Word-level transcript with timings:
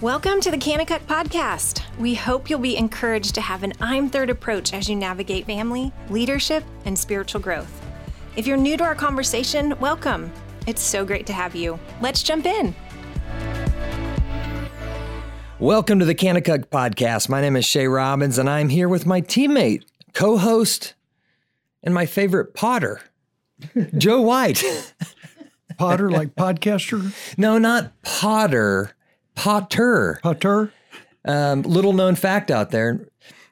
Welcome 0.00 0.40
to 0.42 0.52
the 0.52 0.56
Kanakuk 0.56 1.00
Podcast. 1.06 1.82
We 1.98 2.14
hope 2.14 2.48
you'll 2.48 2.60
be 2.60 2.76
encouraged 2.76 3.34
to 3.34 3.40
have 3.40 3.64
an 3.64 3.72
I'm 3.80 4.08
Third 4.08 4.30
approach 4.30 4.72
as 4.72 4.88
you 4.88 4.94
navigate 4.94 5.44
family, 5.44 5.92
leadership, 6.08 6.62
and 6.84 6.96
spiritual 6.96 7.40
growth. 7.40 7.84
If 8.36 8.46
you're 8.46 8.56
new 8.56 8.76
to 8.76 8.84
our 8.84 8.94
conversation, 8.94 9.76
welcome. 9.80 10.32
It's 10.68 10.82
so 10.82 11.04
great 11.04 11.26
to 11.26 11.32
have 11.32 11.56
you. 11.56 11.80
Let's 12.00 12.22
jump 12.22 12.46
in. 12.46 12.76
Welcome 15.58 15.98
to 15.98 16.04
the 16.04 16.14
Kanakuk 16.14 16.66
Podcast. 16.66 17.28
My 17.28 17.40
name 17.40 17.56
is 17.56 17.64
Shay 17.64 17.88
Robbins, 17.88 18.38
and 18.38 18.48
I'm 18.48 18.68
here 18.68 18.88
with 18.88 19.04
my 19.04 19.20
teammate, 19.20 19.82
co 20.12 20.36
host, 20.36 20.94
and 21.82 21.92
my 21.92 22.06
favorite 22.06 22.54
potter, 22.54 23.00
Joe 23.98 24.20
White. 24.20 24.62
Potter, 25.76 26.08
like 26.08 26.36
podcaster? 26.36 27.12
No, 27.36 27.58
not 27.58 28.00
potter, 28.02 28.92
potter. 29.38 30.18
Potter? 30.22 30.72
Um, 31.24 31.62
little 31.62 31.92
known 31.92 32.14
fact 32.14 32.50
out 32.50 32.70
there 32.70 33.08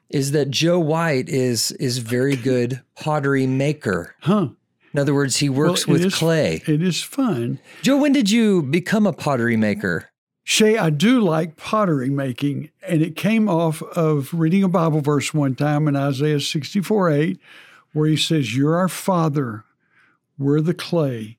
is 0.09 0.31
that 0.31 0.49
Joe 0.49 0.79
White 0.79 1.29
is 1.29 1.71
is 1.73 1.97
very 1.99 2.35
good 2.35 2.81
pottery 2.95 3.47
maker. 3.47 4.15
Huh. 4.21 4.49
In 4.93 4.99
other 4.99 5.13
words, 5.13 5.37
he 5.37 5.49
works 5.49 5.85
Well, 5.87 5.95
with 5.97 6.05
is- 6.05 6.15
clay. 6.15 6.61
It 6.67 6.81
is 6.81 7.01
fun. 7.03 7.59
Joe, 7.83 7.97
when 7.97 8.13
did 8.13 8.31
you 8.31 8.63
become 8.63 9.05
a 9.05 9.13
pottery 9.13 9.57
maker? 9.57 10.09
Shay, 10.43 10.77
I 10.77 10.89
do 10.91 11.19
like 11.19 11.57
pottery 11.57 12.09
making, 12.09 12.69
and 12.87 13.01
it 13.01 13.17
came 13.17 13.49
off 13.49 13.81
of 13.83 14.33
reading 14.33 14.63
a 14.63 14.69
Bible 14.69 15.01
verse 15.01 15.33
one 15.33 15.55
time 15.55 15.89
in 15.89 15.95
Isaiah 15.97 16.39
64 16.39 17.09
8, 17.11 17.39
where 17.91 18.07
he 18.07 18.15
says, 18.15 18.55
You're 18.55 18.77
our 18.77 18.87
Father, 18.87 19.65
we're 20.37 20.61
the 20.61 20.73
clay. 20.73 21.37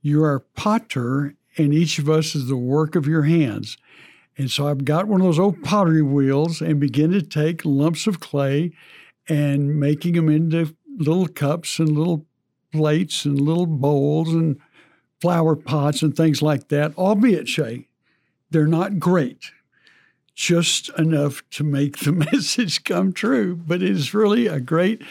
You 0.00 0.24
are 0.24 0.40
potter, 0.40 1.34
and 1.56 1.72
each 1.72 1.98
of 1.98 2.08
us 2.08 2.34
is 2.34 2.48
the 2.48 2.56
work 2.56 2.94
of 2.94 3.06
your 3.06 3.22
hands. 3.22 3.76
And 4.38 4.50
so 4.50 4.68
I've 4.68 4.84
got 4.84 5.08
one 5.08 5.20
of 5.20 5.26
those 5.26 5.38
old 5.38 5.62
pottery 5.62 6.02
wheels 6.02 6.60
and 6.60 6.78
begin 6.78 7.10
to 7.12 7.22
take 7.22 7.64
lumps 7.64 8.06
of 8.06 8.20
clay 8.20 8.72
and 9.28 9.80
making 9.80 10.14
them 10.14 10.28
into 10.28 10.74
little 10.98 11.26
cups 11.26 11.78
and 11.78 11.96
little 11.96 12.26
plates 12.72 13.24
and 13.24 13.40
little 13.40 13.66
bowls 13.66 14.28
and 14.28 14.60
flower 15.20 15.56
pots 15.56 16.02
and 16.02 16.14
things 16.14 16.42
like 16.42 16.68
that, 16.68 16.96
albeit, 16.98 17.48
Shay, 17.48 17.88
they're 18.50 18.66
not 18.66 18.98
great, 18.98 19.50
just 20.34 20.90
enough 20.98 21.42
to 21.50 21.64
make 21.64 21.98
the 21.98 22.12
message 22.32 22.84
come 22.84 23.12
true. 23.12 23.56
But 23.56 23.82
it 23.82 23.90
is 23.90 24.14
really 24.14 24.46
a 24.46 24.60
great 24.60 25.02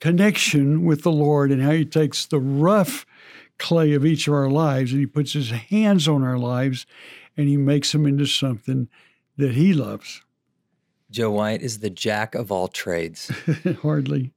connection 0.00 0.84
with 0.84 1.02
the 1.02 1.12
Lord 1.12 1.52
and 1.52 1.62
how 1.62 1.72
He 1.72 1.84
takes 1.84 2.24
the 2.24 2.40
rough 2.40 3.04
clay 3.60 3.92
of 3.92 4.04
each 4.04 4.26
of 4.26 4.34
our 4.34 4.50
lives 4.50 4.90
and 4.90 5.00
He 5.00 5.06
puts 5.06 5.34
His 5.34 5.50
hands 5.50 6.08
on 6.08 6.24
our 6.24 6.38
lives 6.38 6.86
and 7.36 7.48
He 7.48 7.56
makes 7.56 7.92
them 7.92 8.06
into 8.06 8.26
something 8.26 8.88
that 9.36 9.52
He 9.52 9.72
loves. 9.72 10.22
Joe 11.10 11.30
White 11.30 11.62
is 11.62 11.78
the 11.78 11.90
jack 11.90 12.34
of 12.34 12.50
all 12.50 12.66
trades. 12.68 13.30
Hardly. 13.82 14.32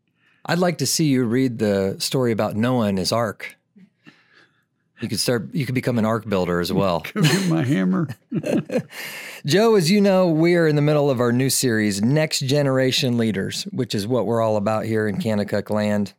I'd 0.45 0.59
like 0.59 0.79
to 0.79 0.85
see 0.85 1.05
you 1.05 1.23
read 1.23 1.59
the 1.59 1.95
story 1.99 2.31
about 2.31 2.55
Noah 2.55 2.87
and 2.87 2.97
his 2.97 3.11
ark. 3.11 3.55
You 4.99 5.09
could 5.09 5.19
start. 5.19 5.53
You 5.53 5.65
could 5.65 5.75
become 5.75 5.99
an 5.99 6.05
ark 6.05 6.27
builder 6.29 6.61
as 6.61 6.71
well. 6.71 7.01
Get 7.13 7.47
my 7.49 7.63
hammer. 7.63 8.07
Joe, 9.45 9.75
as 9.75 9.91
you 9.91 9.99
know, 9.99 10.29
we 10.29 10.55
are 10.55 10.65
in 10.65 10.77
the 10.77 10.81
middle 10.81 11.09
of 11.09 11.19
our 11.19 11.33
new 11.33 11.49
series, 11.49 12.01
Next 12.01 12.39
Generation 12.39 13.17
Leaders, 13.17 13.63
which 13.73 13.93
is 13.93 14.07
what 14.07 14.25
we're 14.25 14.41
all 14.41 14.55
about 14.55 14.85
here 14.85 15.07
in 15.07 15.17
Kanakuk 15.17 15.69
land. 15.69 16.13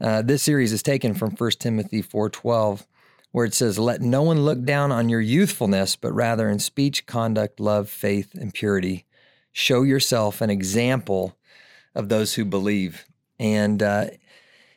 Uh, 0.00 0.22
this 0.22 0.42
series 0.42 0.72
is 0.72 0.82
taken 0.82 1.14
from 1.14 1.30
1 1.30 1.50
Timothy 1.58 2.02
4.12, 2.02 2.86
where 3.32 3.46
it 3.46 3.54
says, 3.54 3.78
Let 3.78 4.00
no 4.00 4.22
one 4.22 4.44
look 4.44 4.64
down 4.64 4.92
on 4.92 5.08
your 5.08 5.20
youthfulness, 5.20 5.96
but 5.96 6.12
rather 6.12 6.48
in 6.48 6.58
speech, 6.58 7.06
conduct, 7.06 7.60
love, 7.60 7.88
faith, 7.88 8.34
and 8.34 8.52
purity. 8.52 9.04
Show 9.52 9.82
yourself 9.82 10.40
an 10.40 10.50
example 10.50 11.36
of 11.94 12.08
those 12.08 12.34
who 12.34 12.44
believe. 12.44 13.06
And 13.38 13.82
uh, 13.82 14.06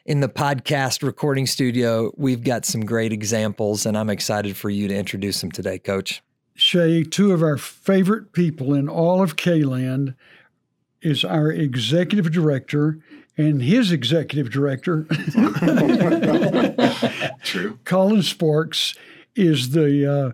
in 0.05 0.19
the 0.19 0.29
podcast 0.29 1.03
recording 1.03 1.47
studio, 1.47 2.11
we've 2.15 2.43
got 2.43 2.65
some 2.65 2.85
great 2.85 3.11
examples, 3.11 3.85
and 3.85 3.97
I'm 3.97 4.09
excited 4.09 4.55
for 4.55 4.69
you 4.69 4.87
to 4.87 4.95
introduce 4.95 5.41
them 5.41 5.51
today, 5.51 5.79
Coach. 5.79 6.21
Shay, 6.55 7.03
two 7.03 7.33
of 7.33 7.43
our 7.43 7.57
favorite 7.57 8.33
people 8.33 8.73
in 8.73 8.87
all 8.89 9.21
of 9.21 9.35
K-Land 9.35 10.15
is 11.01 11.23
our 11.23 11.51
executive 11.51 12.31
director 12.31 12.99
and 13.37 13.61
his 13.61 13.91
executive 13.91 14.49
director. 14.49 15.03
True. 17.43 17.79
Collin 17.85 18.23
Sparks 18.23 18.95
is 19.35 19.71
the 19.71 20.11
uh, 20.11 20.31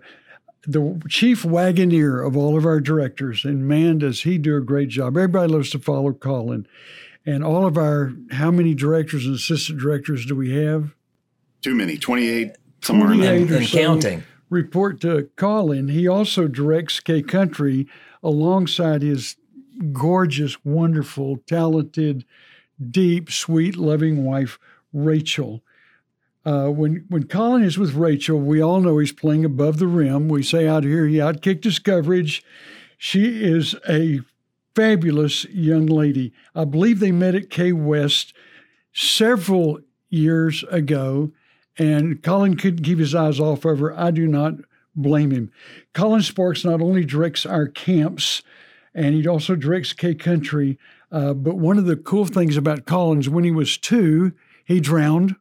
the 0.66 1.02
chief 1.09 1.44
wagoneer 1.44 2.25
of 2.25 2.38
all 2.38 2.58
of 2.58 2.66
our 2.66 2.80
directors, 2.80 3.44
and 3.44 3.68
man, 3.68 3.97
does 3.97 4.22
he 4.22 4.38
do 4.38 4.56
a 4.56 4.62
great 4.62 4.90
job! 4.90 5.18
Everybody 5.18 5.52
loves 5.52 5.69
to 5.72 5.80
follow 5.80 6.13
Collin, 6.13 6.68
and 7.25 7.44
all 7.44 7.66
of 7.66 7.78
our 7.78 8.13
how 8.31 8.52
many 8.52 8.74
directors 8.74 9.25
and 9.25 9.36
assistant 9.36 9.80
directors 9.80 10.25
do 10.25 10.36
we 10.36 10.56
have? 10.56 10.96
Too 11.62 11.75
many. 11.75 11.97
28, 11.97 12.52
somewhere 12.81 13.13
in 13.13 13.19
there. 13.19 13.36
And 13.36 13.68
so 13.68 13.78
counting. 13.78 14.24
Report 14.50 15.02
to 15.02 15.30
Collin. 15.36 15.88
He 15.88 16.08
also 16.08 16.47
directs 16.47 17.00
K 17.00 17.22
Country 17.22 17.88
alongside 18.22 19.02
his 19.02 19.36
gorgeous, 19.92 20.63
wonderful, 20.63 21.38
talented, 21.47 22.25
deep, 22.89 23.31
sweet, 23.31 23.75
loving 23.75 24.23
wife, 24.23 24.59
Rachel. 24.91 25.63
Uh, 26.45 26.67
when 26.67 27.06
when 27.07 27.23
Collin 27.23 27.63
is 27.63 27.78
with 27.78 27.94
Rachel, 27.94 28.39
we 28.39 28.61
all 28.61 28.81
know 28.81 28.97
he's 28.97 29.13
playing 29.13 29.45
above 29.45 29.79
the 29.79 29.88
rim. 29.88 30.28
We 30.28 30.44
say 30.44 30.67
out 30.67 30.83
here 30.83 31.07
he 31.07 31.17
outkicked 31.17 31.63
his 31.63 31.79
coverage. 31.79 32.44
She 32.97 33.44
is 33.44 33.75
a 33.88 34.22
fabulous 34.75 35.45
young 35.45 35.85
lady. 35.85 36.33
I 36.53 36.66
believe 36.66 37.00
they 37.00 37.12
met 37.12 37.35
at 37.35 37.50
K 37.50 37.72
West 37.72 38.33
several 38.91 39.79
years 40.09 40.63
ago, 40.69 41.31
and 41.78 42.22
Collin 42.22 42.57
couldn't 42.57 42.83
keep 42.83 43.00
his 43.00 43.16
eyes 43.16 43.39
off 43.39 43.66
of 43.66 43.79
her. 43.79 43.97
I 43.97 44.12
do 44.12 44.28
not 44.28 44.56
blame 44.95 45.31
him. 45.31 45.51
Collin 45.94 46.22
Sparks 46.22 46.63
not 46.63 46.81
only 46.81 47.06
directs 47.06 47.45
our 47.45 47.67
camps, 47.67 48.44
and 48.94 49.16
he 49.16 49.28
also 49.28 49.56
directs 49.56 49.94
K 49.94 50.13
Country. 50.13 50.78
Uh, 51.13 51.34
but 51.34 51.56
one 51.57 51.78
of 51.78 51.85
the 51.85 51.96
cool 51.96 52.25
things 52.25 52.57
about 52.57 52.85
Collin's, 52.85 53.29
when 53.29 53.44
he 53.44 53.51
was 53.51 53.78
two, 53.78 54.34
he 54.66 54.79
drowned. 54.79 55.35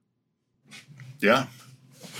Yeah. 1.20 1.46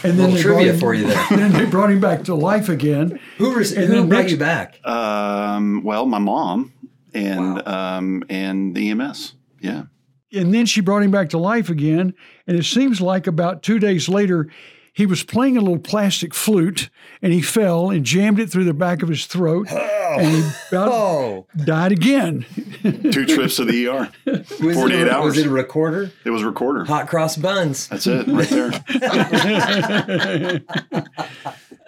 And 0.02 0.16
Little 0.18 0.34
they 0.34 0.42
trivia 0.42 0.72
him- 0.72 0.80
for 0.80 0.94
you 0.94 1.06
there. 1.06 1.24
then 1.30 1.52
they 1.52 1.66
brought 1.66 1.90
him 1.90 2.00
back 2.00 2.24
to 2.24 2.34
life 2.34 2.68
again. 2.68 3.20
Who, 3.38 3.54
res- 3.54 3.72
And 3.72 3.86
who 3.88 3.92
then 3.94 4.08
brought 4.08 4.18
next- 4.20 4.32
you 4.32 4.38
back? 4.38 4.84
Um, 4.86 5.82
well, 5.84 6.06
my 6.06 6.18
mom 6.18 6.72
and 7.14 7.66
um, 7.68 8.24
and 8.28 8.74
the 8.74 8.90
EMS. 8.90 9.34
Yeah. 9.60 9.84
And 10.32 10.54
then 10.54 10.64
she 10.66 10.80
brought 10.80 11.02
him 11.02 11.10
back 11.10 11.28
to 11.30 11.38
life 11.38 11.68
again. 11.68 12.14
And 12.46 12.58
it 12.58 12.64
seems 12.64 13.00
like 13.02 13.26
about 13.26 13.62
two 13.62 13.78
days 13.78 14.08
later, 14.08 14.48
he 14.92 15.06
was 15.06 15.22
playing 15.22 15.56
a 15.56 15.60
little 15.60 15.78
plastic 15.78 16.34
flute 16.34 16.90
and 17.22 17.32
he 17.32 17.40
fell 17.40 17.90
and 17.90 18.04
jammed 18.04 18.38
it 18.38 18.50
through 18.50 18.64
the 18.64 18.74
back 18.74 19.02
of 19.02 19.08
his 19.08 19.26
throat. 19.26 19.70
And 19.70 20.26
he 20.26 20.50
about 20.70 20.88
Oh, 20.92 21.46
died 21.64 21.92
again. 21.92 22.44
Two 22.82 23.24
trips 23.24 23.56
to 23.56 23.64
the 23.64 23.88
ER. 23.88 24.10
was 24.26 24.48
48 24.76 25.08
a, 25.08 25.14
hours. 25.14 25.24
Was 25.24 25.38
it 25.38 25.46
a 25.46 25.50
recorder? 25.50 26.12
It 26.24 26.30
was 26.30 26.42
a 26.42 26.46
recorder. 26.46 26.84
Hot 26.84 27.08
cross 27.08 27.36
buns. 27.36 27.88
That's 27.88 28.06
it 28.06 28.26
right 28.28 28.48
there. 28.48 30.62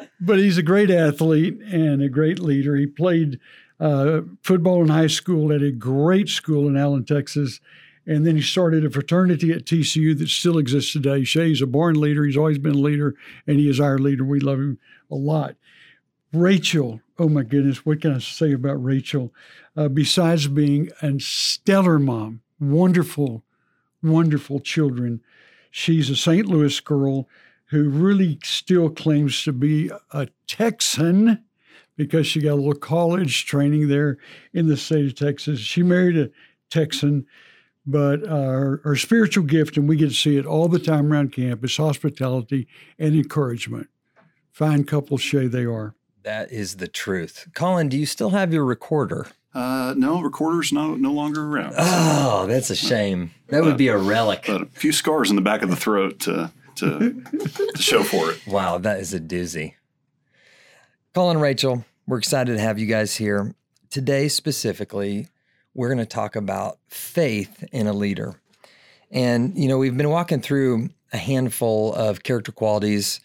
but 0.20 0.38
he's 0.38 0.56
a 0.56 0.62
great 0.62 0.90
athlete 0.90 1.60
and 1.60 2.02
a 2.02 2.08
great 2.08 2.38
leader. 2.38 2.76
He 2.76 2.86
played 2.86 3.38
uh, 3.80 4.20
football 4.42 4.82
in 4.82 4.88
high 4.88 5.08
school 5.08 5.52
at 5.52 5.62
a 5.62 5.72
great 5.72 6.28
school 6.28 6.68
in 6.68 6.76
Allen, 6.76 7.04
Texas. 7.04 7.60
And 8.06 8.26
then 8.26 8.36
he 8.36 8.42
started 8.42 8.84
a 8.84 8.90
fraternity 8.90 9.52
at 9.52 9.64
TCU 9.64 10.16
that 10.18 10.28
still 10.28 10.58
exists 10.58 10.92
today. 10.92 11.24
Shay's 11.24 11.62
a 11.62 11.66
born 11.66 11.98
leader. 11.98 12.24
He's 12.24 12.36
always 12.36 12.58
been 12.58 12.74
a 12.74 12.78
leader, 12.78 13.14
and 13.46 13.58
he 13.58 13.68
is 13.68 13.80
our 13.80 13.98
leader. 13.98 14.24
We 14.24 14.40
love 14.40 14.58
him 14.58 14.78
a 15.10 15.14
lot. 15.14 15.56
Rachel, 16.32 17.00
oh 17.18 17.28
my 17.28 17.44
goodness, 17.44 17.86
what 17.86 18.00
can 18.02 18.14
I 18.14 18.18
say 18.18 18.52
about 18.52 18.82
Rachel? 18.82 19.32
Uh, 19.76 19.88
besides 19.88 20.48
being 20.48 20.90
a 21.00 21.18
stellar 21.18 21.98
mom, 21.98 22.42
wonderful, 22.58 23.44
wonderful 24.02 24.60
children, 24.60 25.20
she's 25.70 26.10
a 26.10 26.16
St. 26.16 26.46
Louis 26.46 26.78
girl 26.80 27.28
who 27.66 27.88
really 27.88 28.38
still 28.42 28.90
claims 28.90 29.42
to 29.44 29.52
be 29.52 29.90
a 30.10 30.28
Texan 30.46 31.42
because 31.96 32.26
she 32.26 32.40
got 32.40 32.52
a 32.52 32.56
little 32.56 32.74
college 32.74 33.46
training 33.46 33.88
there 33.88 34.18
in 34.52 34.66
the 34.66 34.76
state 34.76 35.06
of 35.06 35.14
Texas. 35.14 35.60
She 35.60 35.82
married 35.82 36.16
a 36.16 36.30
Texan, 36.70 37.26
but 37.86 38.26
our, 38.26 38.60
her, 38.60 38.80
her 38.84 38.96
spiritual 38.96 39.44
gift, 39.44 39.76
and 39.76 39.88
we 39.88 39.96
get 39.96 40.08
to 40.08 40.14
see 40.14 40.36
it 40.36 40.46
all 40.46 40.68
the 40.68 40.78
time 40.78 41.12
around 41.12 41.32
campus, 41.32 41.76
hospitality 41.76 42.66
and 42.98 43.14
encouragement. 43.14 43.88
Fine 44.52 44.84
couple, 44.84 45.18
Shay, 45.18 45.46
they 45.46 45.64
are. 45.64 45.94
That 46.22 46.50
is 46.50 46.76
the 46.76 46.88
truth. 46.88 47.48
Collin, 47.54 47.88
do 47.88 47.98
you 47.98 48.06
still 48.06 48.30
have 48.30 48.52
your 48.52 48.64
recorder? 48.64 49.26
Uh, 49.52 49.94
no, 49.96 50.20
recorder's 50.20 50.72
no 50.72 50.94
no 50.96 51.12
longer 51.12 51.44
around. 51.44 51.74
Oh, 51.78 52.46
that's 52.46 52.70
a 52.70 52.74
shame. 52.74 53.30
That 53.48 53.62
would 53.62 53.76
be 53.76 53.88
a 53.88 53.96
relic. 53.96 54.44
But 54.46 54.62
a 54.62 54.66
few 54.66 54.90
scars 54.90 55.30
in 55.30 55.36
the 55.36 55.42
back 55.42 55.62
of 55.62 55.70
the 55.70 55.76
throat 55.76 56.18
to 56.20 56.50
to, 56.76 57.22
to 57.22 57.82
show 57.82 58.02
for 58.02 58.32
it. 58.32 58.46
Wow, 58.46 58.78
that 58.78 58.98
is 58.98 59.14
a 59.14 59.20
doozy. 59.20 59.74
Collin, 61.14 61.38
Rachel, 61.38 61.84
We're 62.06 62.18
excited 62.18 62.54
to 62.54 62.60
have 62.60 62.78
you 62.78 62.86
guys 62.86 63.14
here. 63.14 63.54
Today, 63.90 64.26
specifically, 64.28 65.28
we're 65.74 65.88
going 65.88 65.98
to 65.98 66.06
talk 66.06 66.36
about 66.36 66.78
faith 66.88 67.64
in 67.72 67.86
a 67.86 67.92
leader. 67.92 68.34
And, 69.10 69.56
you 69.56 69.68
know, 69.68 69.78
we've 69.78 69.96
been 69.96 70.10
walking 70.10 70.40
through 70.40 70.90
a 71.12 71.18
handful 71.18 71.92
of 71.94 72.22
character 72.22 72.52
qualities 72.52 73.20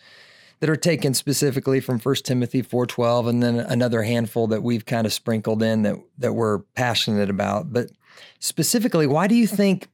that 0.60 0.70
are 0.70 0.76
taken 0.76 1.14
specifically 1.14 1.80
from 1.80 2.00
1 2.00 2.16
Timothy 2.24 2.62
4:12 2.62 3.30
and 3.30 3.42
then 3.42 3.60
another 3.60 4.04
handful 4.04 4.48
that 4.48 4.62
we've 4.62 4.86
kind 4.86 5.08
of 5.08 5.14
sprinkled 5.14 5.64
in 5.64 5.84
that 5.84 5.96
that 6.18 6.34
we're 6.34 6.60
passionate 6.76 7.30
about. 7.30 7.72
But 7.72 7.92
specifically, 8.40 9.08
why 9.08 9.28
do 9.28 9.36
you 9.36 9.48
think 9.48 9.88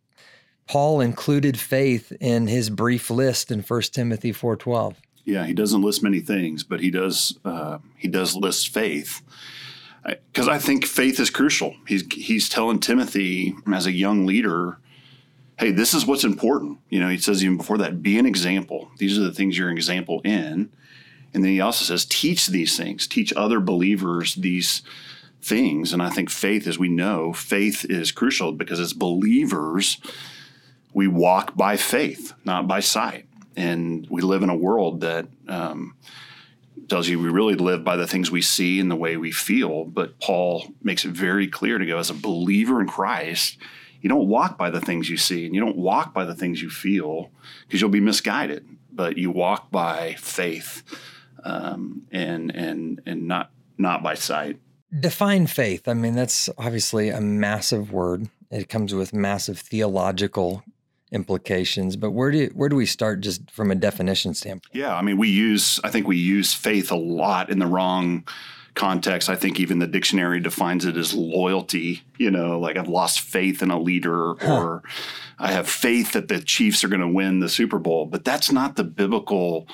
Paul 0.67 1.01
included 1.01 1.59
faith 1.59 2.11
in 2.19 2.47
his 2.47 2.69
brief 2.69 3.09
list 3.09 3.51
in 3.51 3.61
1 3.61 3.81
Timothy 3.93 4.33
4:12? 4.33 4.95
Yeah, 5.23 5.45
he 5.45 5.53
doesn't 5.53 5.81
list 5.81 6.03
many 6.03 6.19
things, 6.19 6.63
but 6.63 6.79
he 6.79 6.89
does 6.89 7.37
uh, 7.45 7.77
he 7.97 8.07
does 8.07 8.35
list 8.35 8.69
faith 8.69 9.21
because 10.05 10.47
I 10.47 10.59
think 10.59 10.85
faith 10.85 11.19
is 11.19 11.29
crucial. 11.29 11.75
He's 11.87 12.05
he's 12.11 12.49
telling 12.49 12.79
Timothy 12.79 13.55
as 13.73 13.85
a 13.85 13.91
young 13.91 14.25
leader, 14.25 14.77
hey, 15.57 15.71
this 15.71 15.93
is 15.93 16.05
what's 16.05 16.23
important. 16.23 16.79
You 16.89 16.99
know, 16.99 17.09
he 17.09 17.17
says 17.17 17.43
even 17.43 17.57
before 17.57 17.77
that, 17.79 18.03
be 18.03 18.19
an 18.19 18.25
example. 18.25 18.91
These 18.97 19.17
are 19.17 19.23
the 19.23 19.33
things 19.33 19.57
you're 19.57 19.69
an 19.69 19.77
example 19.77 20.21
in. 20.23 20.69
And 21.33 21.43
then 21.43 21.51
he 21.51 21.59
also 21.59 21.83
says, 21.83 22.05
teach 22.05 22.47
these 22.47 22.77
things, 22.77 23.07
teach 23.07 23.33
other 23.35 23.59
believers 23.59 24.35
these 24.35 24.83
things. 25.41 25.91
And 25.91 26.01
I 26.01 26.09
think 26.09 26.29
faith, 26.29 26.65
as 26.65 26.79
we 26.79 26.87
know, 26.87 27.33
faith 27.33 27.85
is 27.89 28.13
crucial 28.13 28.53
because 28.53 28.79
as 28.79 28.93
believers, 28.93 29.97
we 30.93 31.07
walk 31.07 31.55
by 31.55 31.75
faith, 31.75 32.33
not 32.45 32.67
by 32.67 32.79
sight. 32.79 33.27
And 33.57 34.07
we 34.09 34.21
live 34.21 34.43
in 34.43 34.49
a 34.49 34.55
world 34.55 35.01
that 35.01 35.27
um, 35.47 35.95
tells 36.89 37.07
you 37.07 37.19
we 37.19 37.29
really 37.29 37.55
live 37.55 37.83
by 37.83 37.95
the 37.95 38.07
things 38.07 38.31
we 38.31 38.41
see 38.41 38.79
and 38.79 38.89
the 38.89 38.95
way 38.95 39.17
we 39.17 39.31
feel. 39.31 39.85
But 39.85 40.19
Paul 40.19 40.65
makes 40.81 41.05
it 41.05 41.11
very 41.11 41.47
clear 41.47 41.77
to 41.77 41.85
go 41.85 41.97
as 41.97 42.09
a 42.09 42.13
believer 42.13 42.81
in 42.81 42.87
Christ, 42.87 43.57
you 44.01 44.09
don't 44.09 44.27
walk 44.27 44.57
by 44.57 44.69
the 44.69 44.81
things 44.81 45.09
you 45.09 45.17
see 45.17 45.45
and 45.45 45.55
you 45.55 45.61
don't 45.61 45.77
walk 45.77 46.13
by 46.13 46.25
the 46.25 46.35
things 46.35 46.61
you 46.61 46.69
feel 46.69 47.31
because 47.65 47.81
you'll 47.81 47.89
be 47.89 47.99
misguided. 47.99 48.67
But 48.91 49.17
you 49.17 49.31
walk 49.31 49.71
by 49.71 50.13
faith 50.13 50.83
um, 51.43 52.03
and 52.11 52.53
and 52.55 53.01
and 53.05 53.27
not 53.27 53.51
not 53.77 54.03
by 54.03 54.13
sight. 54.13 54.59
Define 54.97 55.47
faith. 55.47 55.87
I 55.87 55.93
mean, 55.93 56.15
that's 56.15 56.49
obviously 56.57 57.09
a 57.09 57.19
massive 57.19 57.91
word. 57.91 58.29
It 58.51 58.69
comes 58.69 58.93
with 58.93 59.13
massive 59.13 59.59
theological 59.59 60.63
implications. 61.11 61.95
But 61.95 62.11
where 62.11 62.31
do 62.31 62.49
where 62.53 62.69
do 62.69 62.75
we 62.75 62.85
start 62.85 63.21
just 63.21 63.49
from 63.51 63.71
a 63.71 63.75
definition 63.75 64.33
standpoint? 64.33 64.75
Yeah, 64.75 64.95
I 64.95 65.01
mean, 65.01 65.17
we 65.17 65.29
use 65.29 65.79
I 65.83 65.89
think 65.89 66.07
we 66.07 66.17
use 66.17 66.53
faith 66.53 66.91
a 66.91 66.95
lot 66.97 67.49
in 67.49 67.59
the 67.59 67.67
wrong 67.67 68.27
context. 68.73 69.29
I 69.29 69.35
think 69.35 69.59
even 69.59 69.79
the 69.79 69.87
dictionary 69.87 70.39
defines 70.39 70.85
it 70.85 70.97
as 70.97 71.13
loyalty. 71.13 72.03
You 72.17 72.31
know, 72.31 72.59
like 72.59 72.77
I've 72.77 72.89
lost 72.89 73.21
faith 73.21 73.61
in 73.61 73.71
a 73.71 73.79
leader, 73.79 74.35
huh. 74.41 74.61
or 74.61 74.83
I 75.39 75.51
have 75.51 75.69
faith 75.69 76.13
that 76.13 76.27
the 76.27 76.39
Chiefs 76.39 76.83
are 76.83 76.89
going 76.89 77.01
to 77.01 77.07
win 77.07 77.39
the 77.39 77.49
Super 77.49 77.79
Bowl. 77.79 78.05
But 78.05 78.23
that's 78.23 78.51
not 78.51 78.75
the 78.75 78.83
biblical 78.83 79.67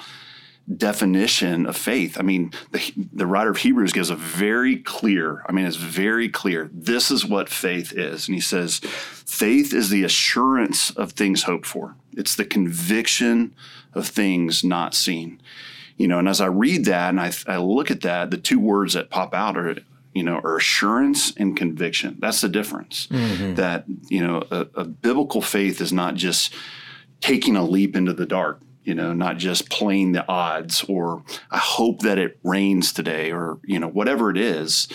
definition 0.78 1.66
of 1.66 1.76
faith. 1.76 2.18
I 2.20 2.22
mean, 2.22 2.54
the, 2.72 2.94
the 3.12 3.26
writer 3.26 3.50
of 3.50 3.58
Hebrews 3.58 3.94
gives 3.94 4.10
a 4.10 4.16
very 4.16 4.78
clear, 4.78 5.44
I 5.48 5.52
mean, 5.52 5.66
it's 5.66 5.76
very 5.76 6.30
clear. 6.30 6.70
This 6.72 7.12
is 7.12 7.26
what 7.26 7.50
faith 7.50 7.92
is. 7.94 8.28
And 8.28 8.36
he 8.36 8.42
says, 8.42 8.80
faith 9.32 9.74
is 9.74 9.90
the 9.90 10.04
assurance 10.04 10.92
of 10.92 11.14
things 11.14 11.44
hoped 11.44 11.66
for, 11.66 11.96
it's 12.14 12.36
the 12.36 12.46
conviction 12.46 13.56
of 13.94 14.08
things 14.08 14.64
not 14.64 14.94
seen. 14.94 15.42
You 15.98 16.08
know, 16.08 16.20
and 16.20 16.28
as 16.28 16.42
I 16.42 16.48
read 16.48 16.86
that 16.86 17.10
and 17.10 17.22
I, 17.22 17.32
I 17.48 17.58
look 17.58 17.92
at 17.92 18.02
that, 18.02 18.32
the 18.32 18.38
two 18.38 18.60
words 18.60 18.94
that 18.94 19.10
pop 19.10 19.34
out 19.34 19.58
are 19.58 19.78
you 20.14 20.24
know, 20.24 20.42
are 20.44 20.58
assurance 20.58 21.34
and 21.38 21.56
conviction. 21.56 22.18
That's 22.20 22.42
the 22.42 22.50
difference. 22.50 23.08
Mm-hmm. 23.08 23.56
That, 23.56 23.86
you 24.10 24.28
know, 24.28 24.44
a, 24.52 24.68
a, 24.76 24.84
biblical 24.84 25.42
faith 25.42 25.80
is 25.80 25.94
not 25.94 26.16
just 26.16 26.54
taking 27.22 27.56
a 27.56 27.64
leap 27.64 27.96
into 27.96 28.12
the 28.12 28.26
dark 28.26 28.60
you 28.84 28.96
know, 28.96 29.14
not 29.14 29.38
just 29.38 29.70
playing 29.70 30.12
the 30.12 30.28
odds 30.28 30.84
or 30.88 31.24
I 31.52 31.60
hope 31.60 32.00
that 32.00 32.18
it 32.18 32.40
rains 32.44 32.92
today 32.92 33.32
or, 33.32 33.60
you 33.64 33.80
know, 33.80 33.88
whatever 33.88 34.30
it 34.30 34.38
is. 34.38 34.88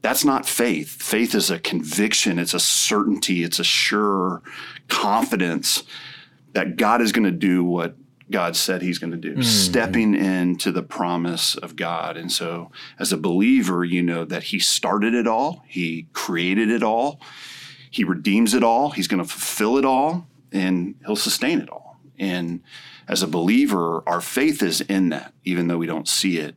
That's 0.00 0.24
not 0.24 0.46
faith. 0.46 0.90
Faith 1.02 1.34
is 1.34 1.50
a 1.50 1.58
conviction, 1.58 2.38
it's 2.38 2.54
a 2.54 2.60
certainty, 2.60 3.42
it's 3.42 3.58
a 3.58 3.64
sure 3.64 4.42
confidence 4.88 5.82
that 6.52 6.76
God 6.76 7.02
is 7.02 7.12
going 7.12 7.24
to 7.24 7.30
do 7.30 7.64
what 7.64 7.96
God 8.30 8.56
said 8.56 8.82
he's 8.82 8.98
going 8.98 9.10
to 9.10 9.16
do, 9.16 9.32
mm-hmm. 9.32 9.42
stepping 9.42 10.14
into 10.14 10.70
the 10.70 10.82
promise 10.82 11.54
of 11.54 11.76
God. 11.76 12.16
And 12.16 12.30
so, 12.30 12.70
as 12.98 13.12
a 13.12 13.16
believer, 13.16 13.84
you 13.84 14.02
know 14.02 14.24
that 14.24 14.44
he 14.44 14.58
started 14.58 15.14
it 15.14 15.26
all, 15.26 15.64
he 15.66 16.08
created 16.12 16.70
it 16.70 16.82
all, 16.82 17.20
he 17.90 18.04
redeems 18.04 18.54
it 18.54 18.62
all, 18.62 18.90
he's 18.90 19.08
going 19.08 19.22
to 19.22 19.28
fulfill 19.28 19.78
it 19.78 19.84
all, 19.84 20.26
and 20.52 20.94
he'll 21.06 21.16
sustain 21.16 21.60
it 21.60 21.70
all. 21.70 21.96
And 22.18 22.62
as 23.06 23.22
a 23.22 23.26
believer, 23.26 24.02
our 24.06 24.20
faith 24.20 24.62
is 24.62 24.80
in 24.82 25.08
that, 25.10 25.32
even 25.44 25.68
though 25.68 25.78
we 25.78 25.86
don't 25.86 26.08
see 26.08 26.38
it 26.38 26.56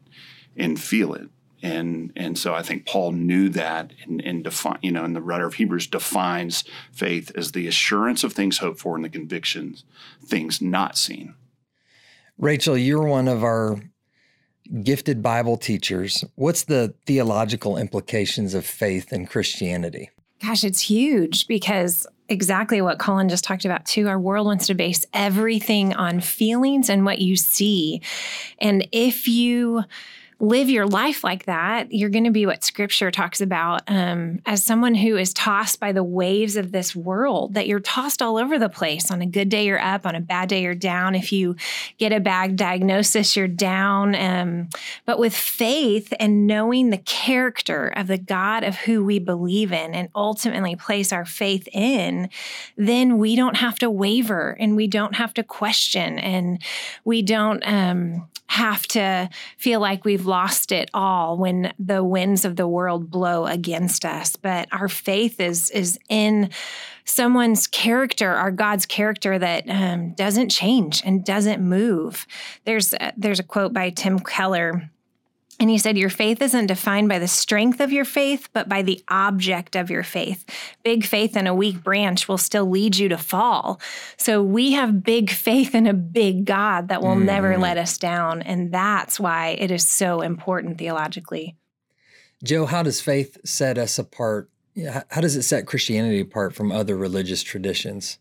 and 0.58 0.80
feel 0.80 1.14
it. 1.14 1.30
And 1.62 2.12
and 2.16 2.38
so 2.38 2.54
I 2.54 2.62
think 2.62 2.86
Paul 2.86 3.12
knew 3.12 3.50
that 3.50 3.94
and, 4.04 4.22
and 4.22 4.44
define 4.44 4.80
you 4.82 4.92
know, 4.92 5.04
and 5.04 5.16
the 5.16 5.22
writer 5.22 5.46
of 5.46 5.56
Hebrews 5.56 5.88
defines 5.88 6.64
faith 6.92 7.32
as 7.36 7.52
the 7.52 7.68
assurance 7.68 8.24
of 8.24 8.34
things 8.34 8.60
hoped 8.60 8.80
for 8.80 8.96
and 8.96 9.06
the 9.06 9.10
convictions 9.10 9.84
things 10.26 10.62
not 10.62 10.98
seen. 10.98 11.36
Rachel, 12.38 12.78
you're 12.78 13.06
one 13.06 13.28
of 13.28 13.44
our 13.44 13.80
gifted 14.84 15.22
Bible 15.22 15.58
teachers. 15.58 16.24
What's 16.36 16.64
the 16.64 16.94
theological 17.06 17.78
implications 17.78 18.54
of 18.54 18.66
faith 18.66 19.14
in 19.14 19.28
Christianity? 19.28 20.10
Gosh, 20.42 20.64
it's 20.64 20.82
huge 20.82 21.48
because 21.48 22.08
exactly 22.30 22.82
what 22.82 22.98
Collin 22.98 23.30
just 23.30 23.44
talked 23.44 23.66
about 23.66 23.86
too. 23.86 24.08
Our 24.08 24.20
world 24.20 24.48
wants 24.48 24.68
to 24.68 24.74
base 24.74 25.06
everything 25.14 25.94
on 25.94 26.20
feelings 26.20 26.90
and 26.90 27.06
what 27.06 27.20
you 27.20 27.36
see. 27.36 28.02
And 28.60 28.88
if 28.92 29.28
you 29.28 29.84
live 30.42 30.72
your 30.72 30.88
life 30.88 31.24
like 31.24 31.46
that, 31.46 31.94
you're 31.94 32.10
going 32.10 32.24
to 32.24 32.32
be 32.32 32.48
what 32.48 32.64
scripture 32.64 33.12
talks 33.12 33.42
about 33.42 33.84
um, 33.88 34.42
as 34.48 34.64
someone 34.64 34.96
who 34.96 35.16
is 35.16 35.34
tossed 35.34 35.80
by 35.80 35.92
the 35.92 36.04
waves 36.04 36.56
of 36.56 36.72
this 36.72 36.96
world, 36.96 37.54
that 37.54 37.68
you're 37.68 37.80
tossed 37.80 38.24
all 38.24 38.38
over 38.38 38.58
the 38.58 38.68
place. 38.68 39.12
On 39.12 39.22
a 39.22 39.28
good 39.28 39.50
day, 39.50 39.68
you're 39.68 39.80
up. 39.80 40.06
On 40.06 40.16
a 40.16 40.20
bad 40.20 40.50
day, 40.50 40.64
you're 40.64 40.74
down. 40.74 41.14
If 41.14 41.32
you 41.32 41.56
get 42.00 42.12
a 42.12 42.20
bad 42.20 42.56
diagnosis, 42.56 43.36
you're 43.36 43.48
down. 43.48 44.16
Um, 44.16 44.70
but 45.06 45.20
with 45.20 45.36
faith 45.36 46.12
and 46.20 46.48
knowing 46.48 46.90
the 46.90 46.98
character 46.98 47.88
of 47.90 48.08
the 48.08 48.18
God 48.18 48.64
of 48.64 48.78
who 48.78 49.06
we 49.06 49.20
believe 49.20 49.72
in 49.72 49.94
and 49.94 50.10
ultimately 50.16 50.76
place 50.76 51.14
our 51.14 51.26
faith 51.26 51.68
in, 51.72 52.30
then 52.76 53.20
we 53.20 53.36
don't 53.36 53.58
have 53.58 53.78
to 53.80 53.92
waver 53.92 54.58
and 54.60 54.76
we 54.76 54.88
don't 54.88 55.16
have 55.16 55.36
to 55.36 55.44
question 55.44 56.18
and 56.18 56.64
we 57.06 57.22
don't. 57.22 57.62
Um, 57.64 58.28
have 58.52 58.86
to 58.86 59.30
feel 59.58 59.80
like 59.80 60.04
we've 60.04 60.26
lost 60.32 60.72
it 60.72 60.90
all 60.94 61.38
when 61.38 61.74
the 61.78 62.02
winds 62.02 62.46
of 62.46 62.56
the 62.56 62.68
world 62.68 63.12
blow 63.12 63.46
against 63.46 64.06
us. 64.06 64.38
But 64.38 64.70
our 64.72 64.88
faith 64.88 65.42
is 65.42 65.70
is 65.72 66.00
in 66.08 66.50
someone's 67.04 67.68
character 67.68 68.30
our 68.32 68.52
god's 68.52 68.86
character 68.86 69.38
that 69.38 69.70
um, 69.70 70.14
doesn't 70.14 70.50
change 70.50 71.04
and 71.06 71.26
doesn't 71.26 71.62
move. 71.62 72.26
There's 72.64 72.94
a, 72.94 73.12
there's 73.18 73.42
a 73.42 73.44
quote 73.44 73.74
by 73.74 73.90
tim 73.90 74.20
keller 74.20 74.90
and 75.62 75.70
he 75.70 75.78
said, 75.78 75.96
Your 75.96 76.10
faith 76.10 76.42
isn't 76.42 76.66
defined 76.66 77.08
by 77.08 77.20
the 77.20 77.28
strength 77.28 77.80
of 77.82 77.92
your 77.92 78.04
faith, 78.04 78.50
but 78.52 78.68
by 78.68 78.82
the 78.82 79.00
object 79.10 79.76
of 79.76 79.92
your 79.92 80.02
faith. 80.02 80.44
Big 80.84 81.06
faith 81.06 81.38
in 81.38 81.46
a 81.46 81.54
weak 81.54 81.84
branch 81.84 82.28
will 82.28 82.40
still 82.40 82.68
lead 82.68 82.98
you 82.98 83.08
to 83.10 83.18
fall. 83.18 83.80
So 84.18 84.42
we 84.42 84.72
have 84.72 85.04
big 85.04 85.30
faith 85.30 85.76
in 85.76 85.86
a 85.86 85.94
big 85.94 86.46
God 86.46 86.88
that 86.88 87.04
will 87.04 87.16
mm. 87.16 87.26
never 87.26 87.60
let 87.60 87.78
us 87.78 88.00
down. 88.00 88.42
And 88.42 88.74
that's 88.74 89.20
why 89.20 89.50
it 89.50 89.70
is 89.70 89.88
so 89.88 90.22
important 90.22 90.80
theologically. 90.80 91.56
Joe, 92.44 92.66
how 92.66 92.82
does 92.82 93.00
faith 93.00 93.38
set 93.46 93.78
us 93.78 94.00
apart? 94.00 94.50
How 95.10 95.22
does 95.22 95.36
it 95.36 95.44
set 95.44 95.68
Christianity 95.68 96.22
apart 96.22 96.56
from 96.56 96.72
other 96.72 96.98
religious 96.98 97.44
traditions? 97.44 98.18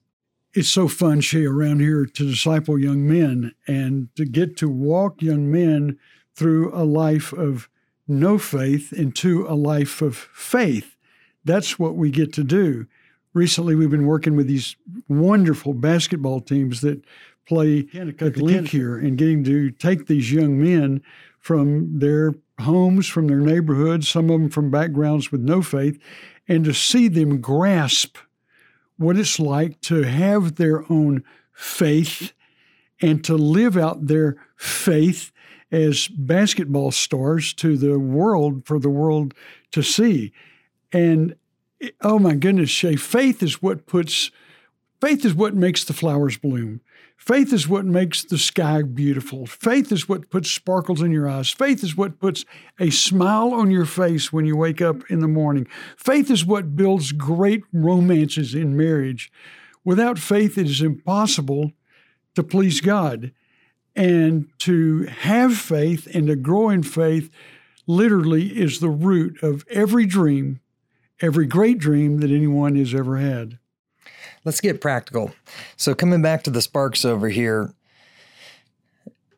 It's 0.52 0.68
so 0.68 0.88
fun, 0.88 1.22
Shay, 1.22 1.46
around 1.46 1.80
here 1.80 2.04
to 2.04 2.30
disciple 2.30 2.78
young 2.78 3.08
men 3.08 3.54
and 3.66 4.14
to 4.16 4.26
get 4.26 4.58
to 4.58 4.68
walk 4.68 5.22
young 5.22 5.50
men 5.50 5.98
through 6.40 6.72
a 6.74 6.84
life 6.84 7.34
of 7.34 7.68
no 8.08 8.38
faith 8.38 8.94
into 8.94 9.46
a 9.46 9.52
life 9.52 10.00
of 10.00 10.16
faith. 10.16 10.96
That's 11.44 11.78
what 11.78 11.96
we 11.96 12.10
get 12.10 12.32
to 12.32 12.42
do. 12.42 12.86
Recently, 13.34 13.74
we've 13.74 13.90
been 13.90 14.06
working 14.06 14.36
with 14.36 14.46
these 14.46 14.74
wonderful 15.06 15.74
basketball 15.74 16.40
teams 16.40 16.80
that 16.80 17.04
play 17.46 17.82
Kanakuk 17.82 18.38
League 18.38 18.68
here 18.68 18.96
and 18.96 19.18
getting 19.18 19.44
to 19.44 19.70
take 19.70 20.06
these 20.06 20.32
young 20.32 20.58
men 20.58 21.02
from 21.40 21.98
their 21.98 22.32
homes, 22.58 23.06
from 23.06 23.28
their 23.28 23.40
neighborhoods, 23.40 24.08
some 24.08 24.30
of 24.30 24.40
them 24.40 24.48
from 24.48 24.70
backgrounds 24.70 25.30
with 25.30 25.42
no 25.42 25.60
faith, 25.60 25.98
and 26.48 26.64
to 26.64 26.72
see 26.72 27.06
them 27.06 27.42
grasp 27.42 28.16
what 28.96 29.18
it's 29.18 29.38
like 29.38 29.78
to 29.82 30.04
have 30.04 30.54
their 30.54 30.90
own 30.90 31.22
faith 31.52 32.32
and 33.02 33.22
to 33.24 33.34
live 33.34 33.76
out 33.76 34.06
their 34.06 34.38
faith 34.56 35.32
as 35.72 36.08
basketball 36.08 36.90
stars 36.90 37.52
to 37.54 37.76
the 37.76 37.98
world 37.98 38.66
for 38.66 38.78
the 38.78 38.90
world 38.90 39.34
to 39.72 39.82
see. 39.82 40.32
And 40.92 41.36
oh 42.02 42.18
my 42.18 42.34
goodness, 42.34 42.70
Shay, 42.70 42.96
faith 42.96 43.42
is 43.42 43.62
what 43.62 43.86
puts 43.86 44.30
faith 45.00 45.24
is 45.24 45.34
what 45.34 45.54
makes 45.54 45.84
the 45.84 45.92
flowers 45.92 46.36
bloom. 46.36 46.80
Faith 47.16 47.52
is 47.52 47.68
what 47.68 47.84
makes 47.84 48.24
the 48.24 48.38
sky 48.38 48.80
beautiful. 48.80 49.46
Faith 49.46 49.92
is 49.92 50.08
what 50.08 50.30
puts 50.30 50.50
sparkles 50.50 51.02
in 51.02 51.12
your 51.12 51.28
eyes. 51.28 51.50
Faith 51.50 51.84
is 51.84 51.94
what 51.94 52.18
puts 52.18 52.46
a 52.78 52.88
smile 52.88 53.52
on 53.52 53.70
your 53.70 53.84
face 53.84 54.32
when 54.32 54.46
you 54.46 54.56
wake 54.56 54.80
up 54.80 55.02
in 55.10 55.20
the 55.20 55.28
morning. 55.28 55.66
Faith 55.98 56.30
is 56.30 56.46
what 56.46 56.76
builds 56.76 57.12
great 57.12 57.62
romances 57.74 58.54
in 58.54 58.74
marriage. 58.74 59.30
Without 59.84 60.18
faith, 60.18 60.56
it 60.56 60.66
is 60.66 60.80
impossible 60.80 61.72
to 62.34 62.42
please 62.42 62.80
God. 62.80 63.32
And 64.00 64.48
to 64.60 65.02
have 65.02 65.58
faith 65.58 66.08
and 66.14 66.26
to 66.28 66.34
grow 66.34 66.70
in 66.70 66.84
faith 66.84 67.30
literally 67.86 68.46
is 68.58 68.80
the 68.80 68.88
root 68.88 69.42
of 69.42 69.66
every 69.68 70.06
dream, 70.06 70.60
every 71.20 71.44
great 71.44 71.76
dream 71.76 72.20
that 72.20 72.30
anyone 72.30 72.76
has 72.76 72.94
ever 72.94 73.18
had. 73.18 73.58
Let's 74.42 74.62
get 74.62 74.80
practical. 74.80 75.32
So, 75.76 75.94
coming 75.94 76.22
back 76.22 76.44
to 76.44 76.50
the 76.50 76.62
sparks 76.62 77.04
over 77.04 77.28
here, 77.28 77.74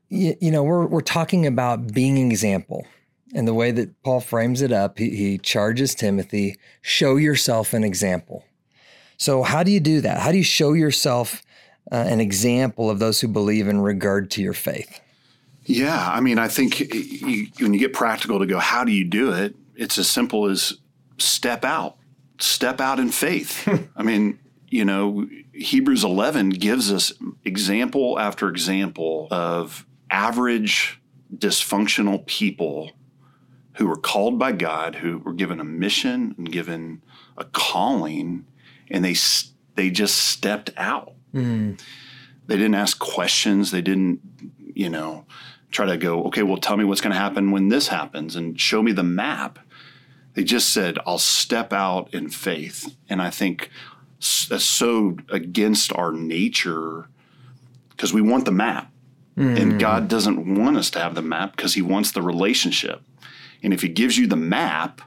you, 0.09 0.37
you 0.41 0.53
know, 0.53 0.63
we're, 0.63 0.87
we're 0.87 1.01
talking 1.01 1.45
about 1.45 1.93
being 1.93 2.17
an 2.17 2.31
example. 2.31 2.87
And 3.35 3.49
the 3.49 3.55
way 3.55 3.73
that 3.73 4.01
Paul 4.05 4.21
frames 4.21 4.63
it 4.63 4.71
up, 4.71 4.97
he, 4.97 5.11
he 5.17 5.39
charges 5.39 5.97
Timothy, 5.97 6.57
show 6.83 7.17
yourself 7.17 7.73
an 7.73 7.83
example. 7.83 8.45
So, 9.17 9.43
how 9.43 9.65
do 9.65 9.73
you 9.73 9.81
do 9.81 10.01
that? 10.03 10.21
How 10.21 10.31
do 10.31 10.39
you 10.39 10.45
show 10.45 10.73
yourself 10.73 11.43
uh, 11.91 11.97
an 11.97 12.21
example 12.21 12.91
of 12.91 12.99
those 12.99 13.21
who 13.21 13.29
believe 13.29 13.69
in 13.69 13.81
regard 13.81 14.31
to 14.33 14.43
your 14.43 14.53
faith? 14.53 15.01
Yeah, 15.65 16.11
I 16.11 16.21
mean, 16.21 16.39
I 16.39 16.49
think 16.49 16.81
you, 16.81 17.47
when 17.61 17.73
you 17.73 17.79
get 17.79 17.93
practical 17.93 18.39
to 18.39 18.47
go, 18.47 18.59
how 18.59 18.85
do 18.85 18.93
you 18.93 19.05
do 19.05 19.33
it? 19.33 19.55
It's 19.77 19.97
as 19.97 20.11
simple 20.11 20.47
as 20.47 20.75
step 21.19 21.65
out, 21.65 21.97
step 22.39 22.81
out 22.81 22.99
in 22.99 23.11
faith. 23.11 23.69
I 23.97 24.03
mean, 24.03 24.39
you 24.69 24.85
know, 24.85 25.29
Hebrews 25.53 26.03
11 26.03 26.51
gives 26.51 26.93
us 26.93 27.13
example 27.45 28.19
after 28.19 28.49
example 28.49 29.29
of 29.31 29.87
average 30.11 31.01
dysfunctional 31.37 32.27
people 32.27 32.91
who 33.75 33.87
were 33.87 33.97
called 33.97 34.39
by 34.39 34.53
God, 34.53 34.97
who 34.97 35.19
were 35.19 35.33
given 35.33 35.61
a 35.61 35.65
mission 35.65 36.35
and 36.37 36.51
given 36.51 37.03
a 37.37 37.45
calling, 37.45 38.47
and 38.91 39.05
they 39.05 39.17
they 39.75 39.91
just 39.91 40.17
stepped 40.17 40.71
out. 40.77 41.15
Mm. 41.35 41.81
They 42.47 42.57
didn't 42.57 42.75
ask 42.75 42.99
questions. 42.99 43.71
They 43.71 43.83
didn't, 43.83 44.21
you 44.75 44.89
know, 44.89 45.25
try 45.71 45.87
to 45.87 45.97
go, 45.97 46.25
okay, 46.25 46.43
well, 46.43 46.59
tell 46.59 46.77
me 46.77 46.85
what's 46.85 47.01
going 47.01 47.13
to 47.13 47.19
happen 47.19 47.51
when 47.51 47.69
this 47.69 47.89
happens 47.89 48.37
and 48.37 48.61
show 48.61 48.83
me 48.83 48.93
the 48.93 49.03
map. 49.03 49.59
They 50.35 50.45
just 50.45 50.71
said, 50.71 50.99
I'll 51.07 51.19
step 51.19 51.73
out 51.73 52.13
in 52.15 52.29
faith. 52.29 52.95
And 53.09 53.21
I 53.21 53.31
think 53.31 53.71
that's 54.49 54.65
so 54.65 55.17
against 55.31 55.93
our 55.95 56.13
nature 56.13 57.09
because 57.91 58.13
we 58.13 58.23
want 58.23 58.45
the 58.45 58.53
map. 58.53 58.91
Mm. 59.37 59.61
And 59.61 59.81
God 59.81 60.09
doesn't 60.09 60.63
want 60.63 60.77
us 60.77 60.91
to 60.91 60.99
have 60.99 61.15
the 61.15 61.23
map 61.23 61.57
because 61.57 61.75
He 61.75 61.83
wants 61.83 62.13
the 62.13 62.23
relationship. 62.23 63.03
And 63.63 63.73
if 63.73 63.83
He 63.83 63.89
gives 63.89 64.19
you 64.19 64.27
the 64.27 64.37
map, 64.37 65.01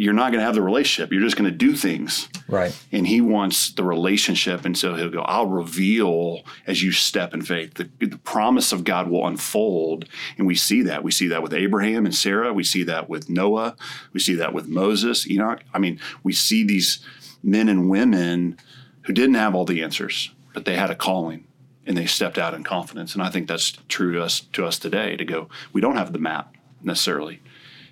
you're 0.00 0.14
not 0.14 0.32
going 0.32 0.40
to 0.40 0.46
have 0.46 0.54
the 0.54 0.62
relationship. 0.62 1.12
You're 1.12 1.20
just 1.20 1.36
going 1.36 1.50
to 1.50 1.54
do 1.54 1.76
things. 1.76 2.30
Right. 2.48 2.74
And 2.90 3.06
he 3.06 3.20
wants 3.20 3.70
the 3.70 3.84
relationship. 3.84 4.64
And 4.64 4.76
so 4.76 4.94
he'll 4.94 5.10
go, 5.10 5.20
I'll 5.20 5.46
reveal 5.46 6.40
as 6.66 6.82
you 6.82 6.90
step 6.90 7.34
in 7.34 7.42
faith. 7.42 7.74
The, 7.74 7.90
the, 7.98 8.16
promise 8.16 8.72
of 8.72 8.84
God 8.84 9.10
will 9.10 9.26
unfold. 9.26 10.06
And 10.38 10.46
we 10.46 10.54
see 10.54 10.80
that. 10.84 11.04
We 11.04 11.10
see 11.10 11.28
that 11.28 11.42
with 11.42 11.52
Abraham 11.52 12.06
and 12.06 12.14
Sarah. 12.14 12.50
We 12.54 12.64
see 12.64 12.82
that 12.84 13.10
with 13.10 13.28
Noah. 13.28 13.76
We 14.14 14.20
see 14.20 14.34
that 14.36 14.54
with 14.54 14.68
Moses, 14.68 15.28
Enoch. 15.28 15.60
I 15.74 15.78
mean, 15.78 16.00
we 16.22 16.32
see 16.32 16.64
these 16.64 17.00
men 17.42 17.68
and 17.68 17.90
women 17.90 18.56
who 19.02 19.12
didn't 19.12 19.34
have 19.34 19.54
all 19.54 19.66
the 19.66 19.82
answers, 19.82 20.30
but 20.54 20.64
they 20.64 20.76
had 20.76 20.88
a 20.88 20.94
calling 20.94 21.46
and 21.84 21.94
they 21.94 22.06
stepped 22.06 22.38
out 22.38 22.54
in 22.54 22.64
confidence. 22.64 23.12
And 23.12 23.22
I 23.22 23.28
think 23.28 23.48
that's 23.48 23.72
true 23.88 24.14
to 24.14 24.22
us 24.22 24.40
to 24.54 24.64
us 24.64 24.78
today 24.78 25.16
to 25.16 25.26
go, 25.26 25.50
we 25.74 25.82
don't 25.82 25.96
have 25.96 26.14
the 26.14 26.18
map 26.18 26.54
necessarily. 26.82 27.42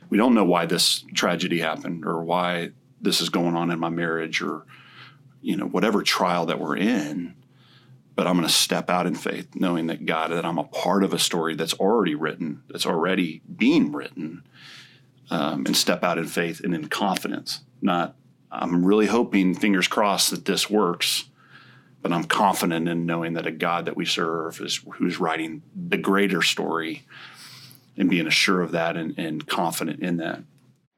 We 0.08 0.16
don't 0.18 0.34
know 0.34 0.44
why 0.44 0.66
this 0.66 1.04
tragedy 1.14 1.58
happened 1.58 2.04
or 2.04 2.22
why 2.22 2.70
this 3.00 3.20
is 3.20 3.28
going 3.28 3.54
on 3.56 3.70
in 3.70 3.78
my 3.78 3.90
marriage 3.90 4.42
or 4.42 4.64
you 5.40 5.56
know 5.56 5.66
whatever 5.66 6.02
trial 6.02 6.46
that 6.46 6.58
we're 6.58 6.76
in 6.76 7.32
but 8.16 8.26
i'm 8.26 8.34
going 8.34 8.44
to 8.44 8.52
step 8.52 8.90
out 8.90 9.06
in 9.06 9.14
faith 9.14 9.46
knowing 9.54 9.86
that 9.86 10.04
god 10.04 10.32
that 10.32 10.44
i'm 10.44 10.58
a 10.58 10.64
part 10.64 11.04
of 11.04 11.14
a 11.14 11.18
story 11.18 11.54
that's 11.54 11.74
already 11.74 12.16
written 12.16 12.60
that's 12.68 12.84
already 12.84 13.40
being 13.56 13.92
written 13.92 14.42
um, 15.30 15.64
and 15.64 15.76
step 15.76 16.02
out 16.02 16.18
in 16.18 16.26
faith 16.26 16.60
and 16.64 16.74
in 16.74 16.88
confidence 16.88 17.60
not 17.80 18.16
I'm 18.50 18.84
really 18.84 19.06
hoping, 19.06 19.54
fingers 19.54 19.88
crossed, 19.88 20.30
that 20.30 20.44
this 20.44 20.70
works. 20.70 21.24
But 22.00 22.12
I'm 22.12 22.24
confident 22.24 22.88
in 22.88 23.06
knowing 23.06 23.34
that 23.34 23.46
a 23.46 23.50
God 23.50 23.86
that 23.86 23.96
we 23.96 24.04
serve 24.04 24.60
is 24.60 24.80
who's 24.94 25.18
writing 25.18 25.62
the 25.74 25.96
greater 25.96 26.42
story 26.42 27.04
and 27.98 28.08
being 28.08 28.26
assured 28.26 28.62
of 28.62 28.72
that 28.72 28.96
and, 28.96 29.18
and 29.18 29.46
confident 29.46 30.00
in 30.00 30.16
that. 30.18 30.40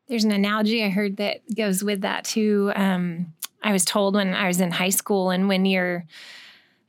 There's 0.08 0.24
an 0.24 0.32
analogy 0.32 0.84
I 0.84 0.90
heard 0.90 1.16
that 1.16 1.40
goes 1.54 1.82
with 1.82 2.02
that 2.02 2.24
too. 2.24 2.72
Um, 2.74 3.32
I 3.62 3.72
was 3.72 3.84
told 3.84 4.14
when 4.14 4.34
I 4.34 4.46
was 4.46 4.60
in 4.60 4.70
high 4.70 4.90
school, 4.90 5.30
and 5.30 5.48
when 5.48 5.64
you're 5.64 6.04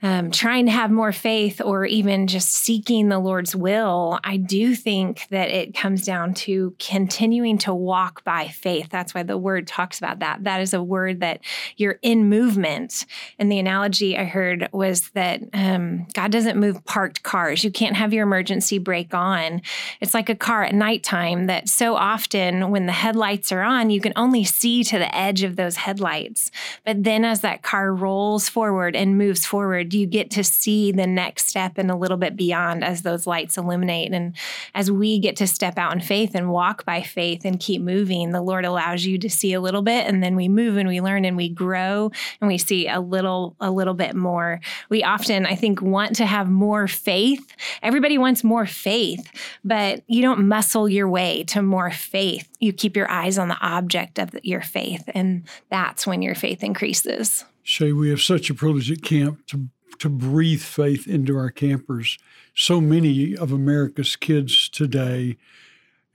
um, 0.03 0.31
trying 0.31 0.65
to 0.65 0.72
have 0.72 0.89
more 0.89 1.12
faith 1.12 1.62
or 1.62 1.86
even 1.86 2.27
just 2.27 2.50
seeking 2.50 3.10
the 3.10 3.20
Lord's 3.20 3.55
will, 3.55 4.20
I 4.24 4.38
do 4.38 4.75
think 4.75 5.27
that 5.29 5.50
it 5.50 5.75
comes 5.75 6.05
down 6.05 6.34
to 6.36 6.75
continuing 6.79 7.58
to 7.60 7.74
walk 7.74 8.24
by 8.24 8.48
faith. 8.48 8.89
That's 8.89 9.13
why 9.13 9.24
the 9.24 9.38
word 9.38 9.67
talks 9.67 10.00
about 10.00 10.20
that. 10.20 10.43
That 10.43 10.62
is 10.62 10.74
a 10.74 10.81
word 10.81 11.20
that 11.20 11.41
you're 11.77 12.00
in 12.01 12.29
movement. 12.29 13.05
And 13.38 13.51
the 13.51 13.60
analogy 13.60 14.17
I 14.17 14.25
heard 14.25 14.70
was 14.72 15.10
that 15.12 15.41
um, 15.53 16.08
God 16.13 16.31
doesn't 16.31 16.60
move 16.60 16.84
parked 16.86 17.22
cars. 17.22 17.63
You 17.63 17.72
can't 17.72 17.96
have 17.96 18.13
your 18.13 18.24
emergency 18.24 18.79
brake 18.79 19.13
on. 19.13 19.62
It's 20.00 20.15
like 20.15 20.29
a 20.29 20.36
car 20.36 20.63
at 20.63 20.74
nighttime 20.74 21.46
that 21.46 21.70
so 21.70 21.96
often 21.96 22.72
when 22.72 22.88
the 22.88 22.91
headlights 22.91 23.51
are 23.51 23.62
on, 23.62 23.91
you 23.91 24.01
can 24.01 24.13
only 24.15 24.43
see 24.43 24.84
to 24.86 24.98
the 24.98 25.15
edge 25.15 25.43
of 25.43 25.58
those 25.58 25.75
headlights. 25.75 26.50
But 26.86 27.03
then 27.03 27.24
as 27.24 27.41
that 27.41 27.62
car 27.62 27.93
rolls 27.93 28.50
forward 28.50 28.96
and 28.96 29.17
moves 29.17 29.46
forward, 29.46 29.90
you 29.93 30.05
get 30.05 30.31
to 30.31 30.43
see 30.43 30.91
the 30.91 31.07
next 31.07 31.48
step 31.48 31.77
and 31.77 31.91
a 31.91 31.95
little 31.95 32.17
bit 32.17 32.36
beyond 32.36 32.83
as 32.83 33.01
those 33.01 33.27
lights 33.27 33.57
illuminate. 33.57 34.13
And 34.13 34.36
as 34.74 34.91
we 34.91 35.19
get 35.19 35.36
to 35.38 35.48
step 35.48 35.77
out 35.77 35.93
in 35.93 36.01
faith 36.01 36.36
and 36.36 36.51
walk 36.51 36.86
by 36.86 37.01
faith 37.01 37.45
and 37.45 37.60
keep 37.60 37.81
moving, 37.81 38.31
the 38.31 38.41
Lord 38.41 38.65
allows 38.65 39.05
you 39.05 39.17
to 39.19 39.29
see 39.29 39.53
a 39.53 39.62
little 39.62 39.81
bit 39.81 40.07
and 40.07 40.24
then 40.24 40.36
we 40.36 40.48
move 40.48 40.77
and 40.77 40.88
we 40.88 41.01
learn 41.01 41.25
and 41.25 41.38
we 41.38 41.50
grow 41.50 42.12
and 42.39 42.48
we 42.48 42.57
see 42.57 42.88
a 42.88 43.00
little, 43.00 43.55
a 43.60 43.71
little 43.71 43.93
bit 43.93 44.15
more. 44.15 44.60
We 44.89 45.03
often, 45.03 45.45
I 45.45 45.55
think, 45.55 45.81
want 45.81 46.15
to 46.17 46.25
have 46.25 46.50
more 46.50 46.88
faith. 46.88 47.55
Everybody 47.81 48.17
wants 48.17 48.43
more 48.43 48.65
faith, 48.65 49.27
but 49.63 50.03
you 50.07 50.21
don't 50.21 50.48
muscle 50.48 50.88
your 50.89 51.10
way 51.10 51.43
to 51.45 51.62
more 51.62 51.91
faith. 51.91 52.48
You 52.60 52.74
keep 52.74 52.95
your 52.95 53.10
eyes 53.10 53.38
on 53.38 53.48
the 53.48 53.57
object 53.62 54.19
of 54.19 54.36
your 54.43 54.62
faith, 54.62 55.03
and 55.13 55.43
that's 55.69 56.05
when 56.05 56.21
your 56.21 56.36
faith 56.36 56.63
increases. 56.63 57.43
Shay, 57.63 57.91
we 57.91 58.10
have 58.10 58.21
such 58.21 58.50
a 58.50 58.53
privilege 58.53 58.91
at 58.91 59.01
camp 59.01 59.45
to 59.48 59.67
to 60.01 60.10
breathe 60.10 60.62
faith 60.62 61.08
into 61.08 61.38
our 61.38 61.51
campers. 61.51 62.17
So 62.55 62.81
many 62.81 63.38
of 63.38 63.51
America's 63.51 64.15
kids 64.15 64.67
today, 64.67 65.38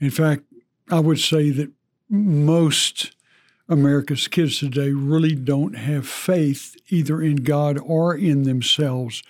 in 0.01 0.11
fact, 0.11 0.43
I 0.91 0.99
would 0.99 1.21
say 1.21 1.51
that 1.51 1.71
most 2.09 3.15
America's 3.69 4.27
kids 4.27 4.59
today 4.59 4.91
really 4.91 5.37
don't 5.37 5.77
have 5.77 6.09
faith 6.09 6.75
either 6.89 7.23
in 7.23 7.37
God 7.37 7.79
or 7.79 8.17
in 8.17 8.43
themselves. 8.43 9.23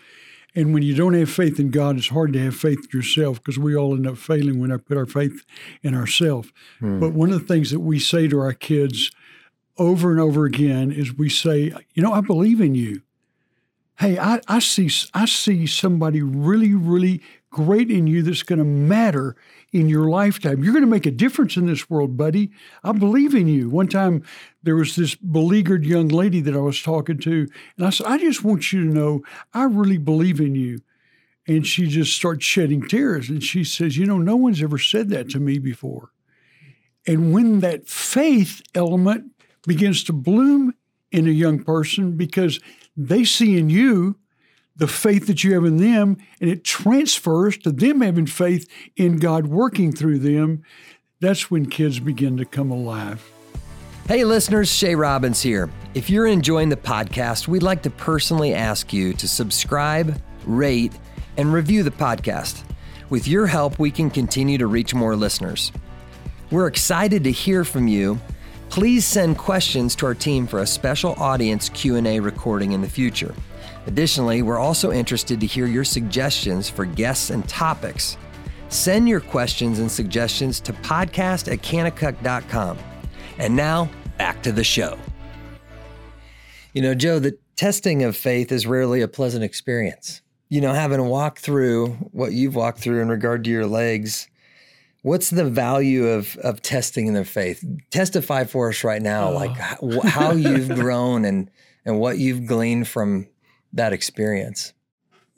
And 0.54 0.72
when 0.72 0.82
you 0.82 0.94
don't 0.94 1.12
have 1.12 1.30
faith 1.30 1.60
in 1.60 1.70
God, 1.70 1.98
it's 1.98 2.08
hard 2.08 2.32
to 2.32 2.42
have 2.42 2.56
faith 2.56 2.78
in 2.78 2.98
yourself 2.98 3.42
because 3.42 3.58
we 3.58 3.76
all 3.76 3.94
end 3.94 4.06
up 4.06 4.16
failing 4.16 4.58
when 4.58 4.72
I 4.72 4.78
put 4.78 4.96
our 4.96 5.04
faith 5.04 5.44
in 5.82 5.94
ourselves. 5.94 6.50
Hmm. 6.80 6.98
But 6.98 7.12
one 7.12 7.30
of 7.30 7.38
the 7.38 7.46
things 7.46 7.70
that 7.72 7.80
we 7.80 7.98
say 7.98 8.26
to 8.28 8.40
our 8.40 8.54
kids 8.54 9.10
over 9.76 10.10
and 10.10 10.20
over 10.20 10.46
again 10.46 10.90
is 10.92 11.12
we 11.12 11.28
say, 11.28 11.74
you 11.92 12.02
know, 12.02 12.14
I 12.14 12.22
believe 12.22 12.62
in 12.62 12.74
you 12.74 13.02
hey, 13.98 14.18
I, 14.18 14.40
I 14.48 14.58
see 14.58 14.90
I 15.14 15.26
see 15.26 15.66
somebody 15.66 16.22
really, 16.22 16.74
really 16.74 17.22
great 17.50 17.90
in 17.90 18.06
you 18.06 18.22
that's 18.22 18.42
going 18.42 18.58
to 18.58 18.64
matter 18.64 19.36
in 19.72 19.88
your 19.88 20.08
lifetime. 20.08 20.62
You're 20.62 20.72
going 20.72 20.84
to 20.84 20.90
make 20.90 21.06
a 21.06 21.10
difference 21.10 21.56
in 21.56 21.66
this 21.66 21.88
world, 21.88 22.16
buddy. 22.16 22.50
I 22.84 22.92
believe 22.92 23.34
in 23.34 23.48
you. 23.48 23.70
One 23.70 23.88
time 23.88 24.22
there 24.62 24.76
was 24.76 24.96
this 24.96 25.14
beleaguered 25.14 25.84
young 25.84 26.08
lady 26.08 26.40
that 26.42 26.54
I 26.54 26.60
was 26.60 26.82
talking 26.82 27.18
to, 27.18 27.48
and 27.76 27.86
I 27.86 27.90
said, 27.90 28.06
I 28.06 28.18
just 28.18 28.44
want 28.44 28.72
you 28.72 28.84
to 28.84 28.94
know 28.94 29.22
I 29.54 29.64
really 29.64 29.98
believe 29.98 30.40
in 30.40 30.54
you. 30.54 30.80
And 31.48 31.66
she 31.66 31.86
just 31.86 32.14
starts 32.14 32.44
shedding 32.44 32.86
tears. 32.86 33.28
And 33.28 33.42
she 33.42 33.64
says, 33.64 33.96
You 33.96 34.04
know, 34.06 34.18
no 34.18 34.36
one's 34.36 34.62
ever 34.62 34.78
said 34.78 35.10
that 35.10 35.30
to 35.30 35.40
me 35.40 35.58
before. 35.58 36.10
And 37.06 37.32
when 37.32 37.60
that 37.60 37.86
faith 37.86 38.62
element 38.74 39.30
begins 39.66 40.02
to 40.04 40.12
bloom 40.12 40.74
in 41.12 41.28
a 41.28 41.30
young 41.30 41.62
person 41.62 42.16
because 42.16 42.60
they 42.96 43.24
see 43.24 43.58
in 43.58 43.70
you 43.70 44.16
the 44.76 44.88
faith 44.88 45.26
that 45.26 45.42
you 45.42 45.54
have 45.54 45.64
in 45.64 45.78
them 45.78 46.16
and 46.40 46.50
it 46.50 46.64
transfers 46.64 47.56
to 47.58 47.72
them 47.72 48.00
having 48.00 48.26
faith 48.26 48.68
in 48.96 49.16
God 49.16 49.46
working 49.46 49.92
through 49.92 50.18
them, 50.18 50.62
that's 51.20 51.50
when 51.50 51.66
kids 51.66 51.98
begin 51.98 52.36
to 52.36 52.44
come 52.44 52.70
alive. 52.70 53.24
Hey, 54.06 54.24
listeners, 54.24 54.70
Shay 54.70 54.94
Robbins 54.94 55.42
here. 55.42 55.68
If 55.94 56.08
you're 56.10 56.26
enjoying 56.26 56.68
the 56.68 56.76
podcast, 56.76 57.48
we'd 57.48 57.62
like 57.62 57.82
to 57.82 57.90
personally 57.90 58.54
ask 58.54 58.92
you 58.92 59.14
to 59.14 59.26
subscribe, 59.26 60.20
rate, 60.44 60.92
and 61.36 61.52
review 61.52 61.82
the 61.82 61.90
podcast. 61.90 62.62
With 63.10 63.26
your 63.26 63.46
help, 63.46 63.78
we 63.78 63.90
can 63.90 64.10
continue 64.10 64.58
to 64.58 64.66
reach 64.66 64.94
more 64.94 65.16
listeners. 65.16 65.72
We're 66.50 66.68
excited 66.68 67.24
to 67.24 67.32
hear 67.32 67.64
from 67.64 67.88
you. 67.88 68.20
Please 68.68 69.06
send 69.06 69.38
questions 69.38 69.94
to 69.96 70.06
our 70.06 70.14
team 70.14 70.46
for 70.46 70.60
a 70.60 70.66
special 70.66 71.14
audience 71.14 71.68
Q&A 71.70 72.20
recording 72.20 72.72
in 72.72 72.80
the 72.80 72.88
future. 72.88 73.34
Additionally, 73.86 74.42
we're 74.42 74.58
also 74.58 74.92
interested 74.92 75.40
to 75.40 75.46
hear 75.46 75.66
your 75.66 75.84
suggestions 75.84 76.68
for 76.68 76.84
guests 76.84 77.30
and 77.30 77.48
topics. 77.48 78.16
Send 78.68 79.08
your 79.08 79.20
questions 79.20 79.78
and 79.78 79.90
suggestions 79.90 80.60
to 80.60 80.72
podcast 80.72 81.50
at 81.50 81.60
kanakuk.com. 81.60 82.78
And 83.38 83.54
now, 83.54 83.88
back 84.18 84.42
to 84.42 84.52
the 84.52 84.64
show. 84.64 84.98
You 86.72 86.82
know, 86.82 86.94
Joe, 86.94 87.18
the 87.18 87.38
testing 87.54 88.02
of 88.02 88.16
faith 88.16 88.50
is 88.52 88.66
rarely 88.66 89.00
a 89.00 89.08
pleasant 89.08 89.44
experience. 89.44 90.20
You 90.48 90.60
know, 90.60 90.74
having 90.74 91.02
walked 91.06 91.38
through 91.38 91.92
what 92.12 92.32
you've 92.32 92.54
walked 92.54 92.80
through 92.80 93.00
in 93.00 93.08
regard 93.08 93.44
to 93.44 93.50
your 93.50 93.66
legs, 93.66 94.28
what's 95.06 95.30
the 95.30 95.44
value 95.44 96.08
of 96.08 96.36
of 96.38 96.60
testing 96.60 97.06
in 97.06 97.14
their 97.14 97.24
faith? 97.24 97.64
Testify 97.90 98.44
for 98.44 98.70
us 98.70 98.82
right 98.82 99.00
now, 99.00 99.28
oh. 99.28 99.34
like 99.34 99.56
how, 99.56 100.00
how 100.04 100.32
you've 100.32 100.68
grown 100.74 101.24
and 101.24 101.48
and 101.84 102.00
what 102.00 102.18
you've 102.18 102.46
gleaned 102.46 102.88
from 102.88 103.28
that 103.72 103.92
experience. 103.92 104.72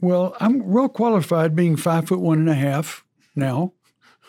Well, 0.00 0.34
I'm 0.40 0.66
well 0.66 0.88
qualified, 0.88 1.54
being 1.54 1.76
five 1.76 2.08
foot 2.08 2.20
one 2.20 2.38
and 2.38 2.48
a 2.48 2.54
half 2.54 3.04
now. 3.36 3.74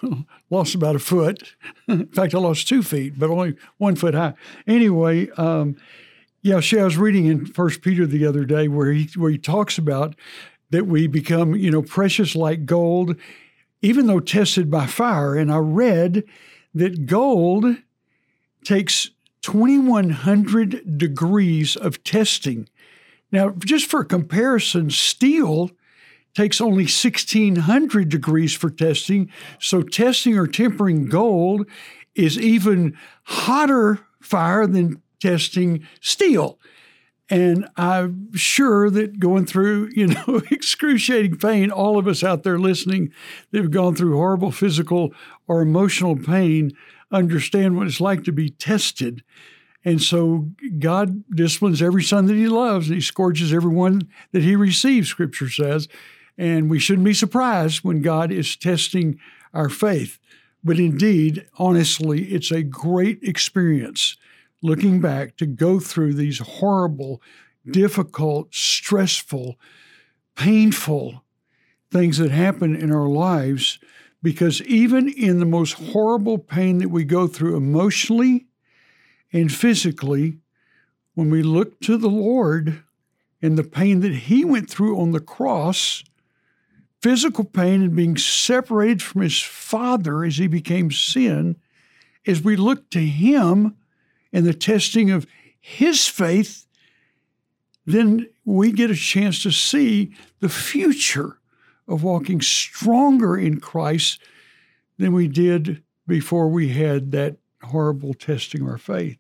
lost 0.50 0.76
about 0.76 0.96
a 0.96 1.00
foot. 1.00 1.56
In 1.88 2.08
fact, 2.08 2.34
I 2.34 2.40
lost 2.40 2.68
two 2.68 2.84
feet, 2.84 3.18
but 3.18 3.30
only 3.30 3.56
one 3.78 3.96
foot 3.96 4.14
high. 4.14 4.34
Anyway, 4.68 5.30
um, 5.32 5.76
yeah, 6.42 6.60
see, 6.60 6.80
I 6.80 6.86
was 6.86 6.98
reading 6.98 7.26
in 7.26 7.46
First 7.46 7.82
Peter 7.82 8.06
the 8.06 8.26
other 8.26 8.46
day 8.46 8.68
where 8.68 8.92
he 8.92 9.10
where 9.16 9.32
he 9.32 9.38
talks 9.38 9.78
about 9.78 10.16
that 10.72 10.86
we 10.86 11.08
become, 11.08 11.56
you 11.56 11.72
know, 11.72 11.82
precious 11.82 12.36
like 12.36 12.66
gold, 12.66 13.16
even 13.82 14.08
though 14.08 14.20
tested 14.20 14.70
by 14.70 14.86
fire. 14.86 15.36
And 15.36 15.52
I 15.52 15.58
read 15.58 16.24
that 16.74 17.06
gold 17.06 17.66
takes 18.64 19.12
2100 19.42 20.98
degrees 20.98 21.76
of 21.76 22.04
testing. 22.04 22.68
Now, 23.32 23.52
just 23.52 23.90
for 23.90 24.04
comparison, 24.04 24.90
steel 24.90 25.72
takes 26.36 26.62
only 26.62 26.84
1600 26.84 28.10
degrees 28.10 28.54
for 28.54 28.70
testing. 28.70 29.32
So, 29.60 29.82
testing 29.82 30.38
or 30.38 30.48
tempering 30.48 31.06
gold 31.08 31.68
is 32.16 32.38
even 32.40 32.98
hotter 33.24 34.00
fire 34.22 34.68
than 34.68 35.02
testing 35.20 35.88
steel. 36.02 36.59
And 37.30 37.68
I'm 37.78 38.36
sure 38.36 38.90
that 38.90 39.20
going 39.20 39.46
through, 39.46 39.92
you 39.94 40.08
know, 40.08 40.42
excruciating 40.52 41.38
pain, 41.38 41.70
all 41.72 41.98
of 41.98 42.08
us 42.08 42.24
out 42.24 42.44
there 42.44 42.58
listening 42.58 43.12
that 43.52 43.62
have 43.62 43.72
gone 43.72 43.96
through 43.96 44.16
horrible 44.16 44.52
physical 44.52 45.14
or 45.48 45.62
emotional 45.62 46.16
pain 46.16 46.72
understand 47.12 47.76
what 47.76 47.88
it's 47.88 48.02
like 48.02 48.24
to 48.24 48.32
be 48.32 48.50
tested. 48.50 49.24
And 49.86 50.02
so 50.02 50.50
God 50.80 51.24
disciplines 51.30 51.82
every 51.82 52.04
son 52.04 52.26
that 52.26 52.36
he 52.36 52.48
loves, 52.48 52.88
and 52.88 52.96
he 52.96 53.02
scourges 53.02 53.54
everyone 53.54 54.02
that 54.32 54.44
he 54.44 54.56
receives, 54.56 55.10
scripture 55.10 55.50
says. 55.50 55.88
And 56.38 56.70
we 56.70 56.80
shouldn't 56.80 57.06
be 57.06 57.14
surprised 57.14 57.84
when 57.84 58.02
God 58.02 58.32
is 58.32 58.56
testing 58.56 59.20
our 59.54 59.70
faith. 59.70 60.20
But 60.64 60.80
indeed, 60.80 61.48
honestly, 61.58 62.26
it's 62.26 62.52
a 62.52 62.64
great 62.64 63.20
experience 63.24 64.18
looking 64.62 65.00
back 65.00 65.38
to 65.38 65.46
go 65.46 65.80
through 65.80 66.14
these 66.14 66.40
horrible, 66.40 67.22
mm. 67.68 67.72
difficult, 67.72 68.54
stressful, 68.54 69.58
painful 70.36 71.24
things 71.92 72.18
that 72.18 72.32
happen 72.32 72.76
in 72.76 72.92
our 72.92 73.08
lives. 73.08 73.80
Because 74.22 74.62
even 74.64 75.08
in 75.08 75.40
the 75.40 75.46
most 75.46 75.74
horrible 75.74 76.38
pain 76.38 76.80
that 76.80 76.90
we 76.90 77.06
go 77.06 77.28
through 77.28 77.56
emotionally 77.56 78.48
and 79.32 79.52
physically, 79.52 80.40
when 81.14 81.30
we 81.30 81.42
look 81.42 81.80
to 81.82 81.98
the 81.98 82.10
Lord 82.10 82.84
and 83.42 83.58
the 83.58 83.64
pain 83.64 84.02
that 84.02 84.14
He 84.14 84.44
went 84.44 84.70
through 84.70 85.00
on 85.00 85.12
the 85.12 85.22
cross, 85.22 86.04
physical 87.02 87.46
pain 87.46 87.82
and 87.82 87.96
being 87.96 88.18
separated 88.18 89.02
from 89.02 89.22
his 89.22 89.42
father 89.42 90.24
as 90.24 90.38
he 90.38 90.48
became 90.48 90.92
sin, 90.92 91.56
as 92.28 92.42
we 92.42 92.56
look 92.56 92.90
to 92.90 93.00
him 93.00 93.76
and 94.32 94.46
the 94.46 94.54
testing 94.54 95.12
of 95.12 95.28
his 95.60 96.08
faith, 96.08 96.66
then 97.86 98.28
we 98.46 98.72
get 98.72 98.92
a 98.92 98.96
chance 98.96 99.42
to 99.44 99.52
see 99.52 100.14
the 100.40 100.50
future 100.50 101.40
of 101.88 102.04
walking 102.04 102.42
stronger 102.42 103.38
in 103.38 103.60
Christ 103.60 104.20
than 104.98 105.14
we 105.14 105.28
did 105.28 105.84
before 106.08 106.48
we 106.48 106.70
had 106.70 107.12
that 107.12 107.38
horrible 107.64 108.14
testing 108.14 108.62
of 108.62 108.68
our 108.68 108.78
faith. 108.78 109.18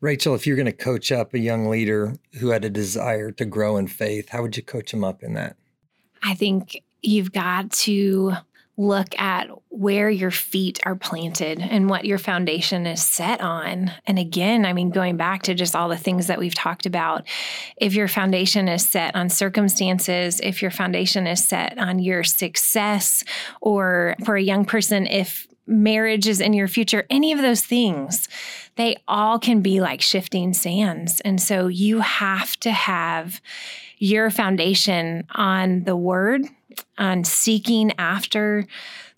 Rachel, 0.00 0.34
if 0.34 0.46
you're 0.46 0.56
going 0.56 0.66
to 0.66 0.72
coach 0.72 1.10
up 1.10 1.32
a 1.32 1.38
young 1.38 1.68
leader 1.68 2.14
who 2.38 2.50
had 2.50 2.64
a 2.64 2.70
desire 2.70 3.30
to 3.32 3.44
grow 3.44 3.76
in 3.76 3.88
faith, 3.88 4.28
how 4.28 4.42
would 4.42 4.56
you 4.56 4.62
coach 4.62 4.92
him 4.92 5.02
up 5.02 5.22
in 5.22 5.34
that? 5.34 5.56
I 6.22 6.34
think 6.34 6.82
you've 7.02 7.32
got 7.32 7.70
to 7.72 8.34
look 8.76 9.18
at 9.18 9.48
where 9.70 10.10
your 10.10 10.30
feet 10.30 10.80
are 10.84 10.96
planted 10.96 11.60
and 11.60 11.88
what 11.88 12.04
your 12.04 12.18
foundation 12.18 12.86
is 12.86 13.02
set 13.02 13.40
on. 13.40 13.90
And 14.06 14.18
again, 14.18 14.66
I 14.66 14.72
mean, 14.72 14.90
going 14.90 15.16
back 15.16 15.42
to 15.44 15.54
just 15.54 15.74
all 15.74 15.88
the 15.88 15.96
things 15.96 16.26
that 16.26 16.38
we've 16.38 16.54
talked 16.54 16.86
about, 16.86 17.26
if 17.76 17.94
your 17.94 18.08
foundation 18.08 18.68
is 18.68 18.86
set 18.86 19.14
on 19.14 19.28
circumstances, 19.28 20.40
if 20.42 20.60
your 20.60 20.70
foundation 20.70 21.26
is 21.26 21.44
set 21.44 21.78
on 21.78 21.98
your 21.98 22.22
success, 22.24 23.24
or 23.60 24.14
for 24.24 24.36
a 24.36 24.42
young 24.42 24.64
person, 24.64 25.06
if 25.06 25.46
marriage 25.66 26.26
is 26.28 26.40
in 26.40 26.52
your 26.52 26.68
future, 26.68 27.06
any 27.10 27.32
of 27.32 27.40
those 27.40 27.64
things, 27.64 28.28
they 28.76 28.96
all 29.08 29.38
can 29.38 29.60
be 29.60 29.80
like 29.80 30.00
shifting 30.00 30.52
sands. 30.52 31.20
And 31.20 31.40
so 31.40 31.66
you 31.66 32.00
have 32.00 32.58
to 32.60 32.70
have 32.70 33.40
your 33.98 34.30
foundation 34.30 35.26
on 35.34 35.84
the 35.84 35.96
word, 35.96 36.42
on 36.98 37.24
seeking 37.24 37.92
after 37.98 38.66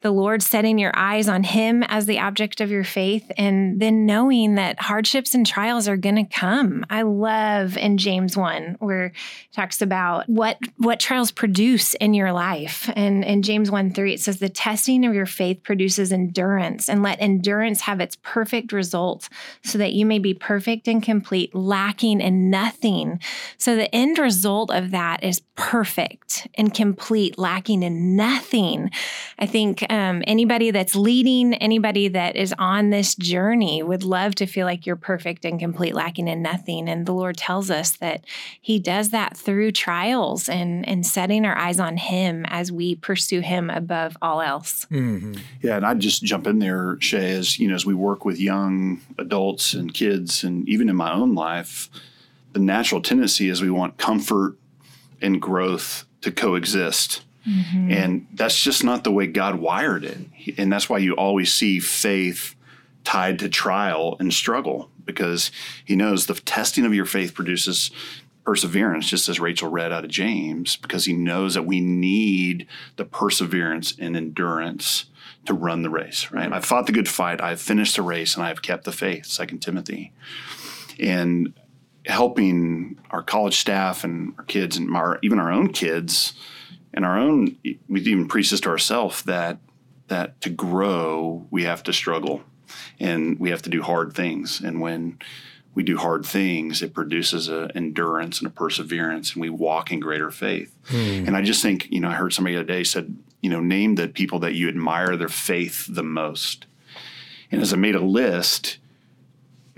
the 0.01 0.11
Lord, 0.13 0.43
setting 0.43 0.79
your 0.79 0.93
eyes 0.95 1.29
on 1.29 1.43
Him 1.43 1.83
as 1.83 2.07
the 2.07 2.21
object 2.21 2.61
of 2.61 2.71
your 2.71 2.85
faith, 2.85 3.31
and 3.37 3.81
then 3.81 4.07
knowing 4.07 4.55
that 4.55 4.81
hardships 4.81 5.35
and 5.35 5.45
trials 5.45 5.89
are 5.89 5.97
going 5.97 6.15
to 6.15 6.25
come. 6.25 6.87
I 6.89 7.03
love 7.03 7.77
in 7.77 7.99
James 7.99 8.37
1 8.37 8.77
where 8.79 9.07
it 9.07 9.15
talks 9.53 9.83
about 9.83 10.29
what, 10.29 10.59
what 10.77 11.01
trials 11.01 11.33
produce 11.33 11.95
in 11.95 12.15
your 12.15 12.33
life. 12.33 12.89
And 12.95 13.25
in 13.25 13.43
James 13.43 13.73
1 13.73 13.93
3, 13.93 14.15
it 14.15 14.21
says, 14.21 14.39
The 14.39 14.49
testing 14.49 15.05
of 15.05 15.15
your 15.15 15.27
faith 15.27 15.65
produces 15.65 16.13
endurance, 16.13 16.89
and 16.89 17.03
let 17.03 17.21
endurance 17.21 17.81
have 17.83 18.01
its 18.01 18.17
perfect 18.23 18.73
result, 18.73 19.29
so 19.65 19.79
that 19.79 19.95
you 19.95 20.07
may 20.07 20.21
be 20.21 20.33
perfect 20.33 20.87
and 20.87 21.03
complete, 21.03 21.57
lacking 21.57 22.21
in 22.21 22.51
nothing. 22.51 23.19
So 23.57 23.75
the 23.75 23.93
end 23.93 24.19
result 24.19 24.71
of 24.71 24.93
that 24.93 25.25
is 25.25 25.41
perfect 25.57 26.47
and 26.55 26.73
complete, 26.73 27.37
lacking 27.37 27.83
in 27.83 28.15
nothing. 28.15 28.93
I 29.41 29.47
think 29.47 29.88
um, 29.91 30.23
anybody 30.27 30.71
that's 30.71 30.95
leading, 30.95 31.55
anybody 31.55 32.09
that 32.09 32.37
is 32.37 32.55
on 32.59 32.91
this 32.91 33.15
journey 33.15 33.83
would 33.83 34.05
love 34.05 34.35
to 34.37 34.47
feel 34.47 34.67
like 34.67 34.87
you're 34.87 34.97
perfect 34.97 35.45
and 35.45 35.59
complete, 35.59 35.95
lacking 35.95 36.29
in 36.29 36.43
nothing. 36.43 36.89
And 36.89 37.07
the 37.07 37.13
Lord 37.13 37.37
tells 37.37 37.71
us 37.71 37.93
that 37.99 38.25
He 38.61 38.79
does 38.79 39.11
that 39.11 39.37
through 39.37 39.73
trials 39.73 40.49
and, 40.49 40.87
and 40.89 41.07
setting 41.07 41.45
our 41.45 41.57
eyes 41.57 41.81
on 41.81 41.97
Him 41.97 42.45
as 42.47 42.71
we 42.71 42.97
pursue 42.97 43.41
Him 43.41 43.71
above 43.71 44.17
all 44.21 44.41
else. 44.41 44.87
Mm-hmm. 44.91 45.35
Yeah, 45.63 45.77
and 45.77 45.87
I'd 45.87 46.01
just 46.01 46.23
jump 46.23 46.47
in 46.47 46.59
there, 46.59 46.97
Shay, 47.01 47.33
as 47.33 47.59
you 47.59 47.69
know, 47.69 47.75
as 47.75 47.87
we 47.87 47.95
work 47.95 48.25
with 48.25 48.41
young 48.41 49.01
adults 49.19 49.75
and 49.75 49.93
kids, 49.93 50.45
and 50.45 50.69
even 50.69 50.89
in 50.89 50.97
my 50.97 51.13
own 51.13 51.35
life, 51.35 51.89
the 52.53 52.61
natural 52.61 53.01
tendency 53.01 53.49
is 53.49 53.63
we 53.63 53.71
want 53.71 53.99
comfort 53.99 54.57
and 55.21 55.41
growth 55.41 56.05
to 56.23 56.33
coexist. 56.33 57.23
Mm-hmm. 57.49 57.91
And 57.91 58.27
that's 58.35 58.63
just 58.63 58.85
not 58.85 59.05
the 59.05 59.13
way 59.13 59.27
God 59.27 59.57
wired 59.57 60.05
it. 60.05 60.19
And 60.59 60.71
that's 60.73 60.89
why 60.89 60.99
you 60.99 61.15
always 61.15 61.53
see 61.53 61.81
faith 61.81 62.55
tied 63.05 63.39
to 63.39 63.49
trial 63.49 64.17
and 64.21 64.33
struggle 64.33 64.91
because 65.05 65.51
he 65.85 65.97
knows 65.97 66.27
the 66.27 66.35
testing 66.35 66.85
of 66.85 66.93
your 66.93 67.07
faith 67.07 67.35
produces 67.35 67.91
perseverance, 68.45 69.09
just 69.09 69.29
as 69.29 69.41
Rachel 69.41 69.71
read 69.71 69.93
out 69.93 70.05
of 70.05 70.11
James, 70.11 70.77
because 70.77 71.05
he 71.05 71.13
knows 71.13 71.55
that 71.55 71.65
we 71.65 71.81
need 71.81 72.67
the 72.97 73.05
perseverance 73.05 73.95
and 73.99 74.17
endurance 74.17 75.07
to 75.47 75.55
run 75.55 75.83
the 75.83 75.91
race, 75.91 76.31
right? 76.31 76.53
I've 76.53 76.65
fought 76.65 76.87
the 76.87 76.93
good 76.93 77.09
fight, 77.09 77.41
I've 77.41 77.61
finished 77.61 77.97
the 77.97 78.03
race, 78.03 78.37
and 78.37 78.45
I've 78.45 78.63
kept 78.63 78.85
the 78.85 78.93
faith, 78.93 79.27
Second 79.27 79.61
Timothy. 79.61 80.13
And 80.99 81.55
helping 82.07 82.99
our 83.11 83.23
college 83.23 83.59
staff 83.59 84.05
and 84.05 84.35
our 84.39 84.45
kids 84.45 84.77
and 84.77 84.97
our, 84.97 85.19
even 85.23 85.39
our 85.39 85.53
own 85.53 85.73
kids 85.73 86.33
and 86.95 87.05
our 87.05 87.19
own 87.19 87.57
we 87.89 88.01
even 88.01 88.29
preach 88.29 88.51
this 88.51 88.61
to 88.61 88.69
ourselves 88.69 89.23
that 89.23 89.59
that 90.09 90.41
to 90.41 90.51
grow 90.51 91.47
we 91.51 91.65
have 91.65 91.83
to 91.83 91.93
struggle 91.93 92.43
and 93.01 93.39
we 93.39 93.51
have 93.51 93.63
to 93.63 93.71
do 93.71 93.83
hard 93.83 94.13
things 94.13 94.61
and 94.61 94.81
when 94.81 95.19
we 95.75 95.83
do 95.83 95.97
hard 95.97 96.25
things 96.25 96.83
it 96.83 96.95
produces 96.95 97.49
an 97.49 97.71
endurance 97.75 98.39
and 98.39 98.47
a 98.47 98.51
perseverance 98.51 99.33
and 99.33 99.41
we 99.41 99.51
walk 99.51 99.93
in 99.93 100.01
greater 100.01 100.31
faith 100.31 100.75
hmm. 100.87 101.27
and 101.27 101.37
i 101.37 101.43
just 101.43 101.63
think 101.63 101.89
you 101.91 102.01
know 102.01 102.09
i 102.09 102.15
heard 102.15 102.33
somebody 102.33 102.55
the 102.55 102.61
other 102.61 102.73
day 102.73 102.85
said 102.85 103.17
you 103.41 103.51
know 103.51 103.61
name 103.61 103.95
the 103.95 104.09
people 104.09 104.39
that 104.39 104.55
you 104.55 104.69
admire 104.69 105.17
their 105.17 105.29
faith 105.29 105.87
the 105.89 106.03
most 106.03 106.67
and 107.51 107.61
as 107.61 107.73
i 107.73 107.77
made 107.77 107.95
a 107.95 108.01
list 108.01 108.79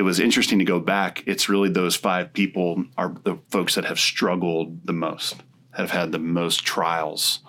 it 0.01 0.03
was 0.03 0.19
interesting 0.19 0.59
to 0.61 0.65
go 0.65 0.81
back. 0.81 1.23
It's 1.27 1.51
really 1.51 1.69
those 1.69 1.95
five 1.95 2.33
people 2.33 2.87
are 2.97 3.15
the 3.23 3.37
folks 3.51 3.75
that 3.75 3.85
have 3.85 4.01
struggled 4.01 4.87
the 4.87 4.95
most, 4.95 5.43
have 5.73 5.91
had 5.91 6.13
the 6.13 6.19
most 6.19 6.65
trials. 6.65 7.41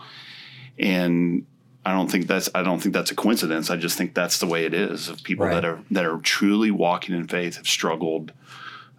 And 0.77 1.45
I 1.85 1.93
don't 1.93 2.09
think 2.11 2.27
that's 2.27 2.49
I 2.53 2.63
don't 2.63 2.79
think 2.79 2.93
that's 2.93 3.11
a 3.11 3.15
coincidence. 3.15 3.69
I 3.69 3.77
just 3.77 3.97
think 3.97 4.13
that's 4.13 4.39
the 4.39 4.47
way 4.47 4.65
it 4.65 4.73
is 4.73 5.09
of 5.09 5.23
people 5.23 5.45
right. 5.45 5.55
that 5.55 5.65
are 5.65 5.79
that 5.91 6.05
are 6.05 6.17
truly 6.19 6.71
walking 6.71 7.15
in 7.15 7.27
faith 7.27 7.57
have 7.57 7.67
struggled 7.67 8.33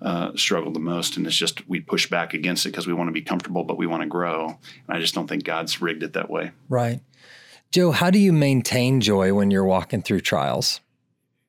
uh, 0.01 0.33
struggled 0.35 0.75
the 0.75 0.81
most, 0.81 1.17
and 1.17 1.27
it's 1.27 1.37
just 1.37 1.69
we 1.69 1.81
push 1.81 2.11
back 2.11 2.35
against 2.35 2.67
it 2.67 2.71
because 2.71 2.89
we 2.89 2.93
want 2.93 3.07
to 3.07 3.13
be 3.13 3.23
comfortable, 3.23 3.63
but 3.63 3.79
we 3.79 3.87
want 3.87 4.03
to 4.03 4.09
grow. 4.09 4.47
And 4.47 4.97
I 4.97 4.99
just 4.99 5.15
don't 5.15 5.29
think 5.29 5.45
God's 5.45 5.81
rigged 5.81 6.03
it 6.03 6.15
that 6.15 6.29
way. 6.29 6.51
Right, 6.69 7.01
Joe. 7.71 7.93
How 7.93 8.11
do 8.11 8.19
you 8.19 8.33
maintain 8.33 9.01
joy 9.01 9.33
when 9.33 9.53
you're 9.53 9.65
walking 9.65 10.03
through 10.03 10.21
trials? 10.21 10.81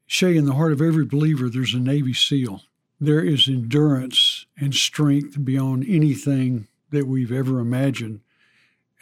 Shay, 0.06 0.38
in 0.38 0.46
the 0.46 0.54
heart 0.54 0.72
of 0.72 0.82
every 0.82 1.06
believer, 1.06 1.50
there's 1.50 1.74
a 1.74 1.80
Navy 1.80 2.14
SEAL. 2.14 2.62
There 3.02 3.24
is 3.24 3.48
endurance 3.48 4.46
and 4.56 4.76
strength 4.76 5.44
beyond 5.44 5.86
anything 5.88 6.68
that 6.94 7.08
we've 7.08 7.32
ever 7.32 7.60
imagined. 7.60 8.22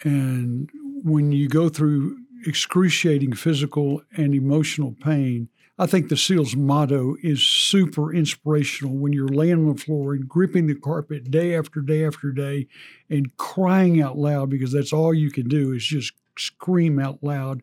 And 0.02 0.68
when 1.04 1.32
you 1.32 1.48
go 1.48 1.68
through 1.68 2.18
excruciating 2.44 3.34
physical 3.34 4.02
and 4.16 4.34
emotional 4.34 4.92
pain, 5.00 5.48
I 5.78 5.86
think 5.86 6.08
the 6.08 6.16
SEAL's 6.16 6.54
motto 6.54 7.16
is 7.22 7.42
super 7.42 8.12
inspirational 8.12 8.96
when 8.96 9.12
you're 9.12 9.28
laying 9.28 9.54
on 9.54 9.74
the 9.74 9.80
floor 9.80 10.12
and 10.12 10.28
gripping 10.28 10.66
the 10.66 10.74
carpet 10.74 11.30
day 11.30 11.56
after 11.56 11.80
day 11.80 12.04
after 12.04 12.30
day 12.30 12.66
and 13.08 13.36
crying 13.36 14.02
out 14.02 14.18
loud 14.18 14.50
because 14.50 14.72
that's 14.72 14.92
all 14.92 15.14
you 15.14 15.30
can 15.30 15.48
do 15.48 15.72
is 15.72 15.84
just 15.84 16.12
scream 16.36 16.98
out 16.98 17.22
loud 17.22 17.62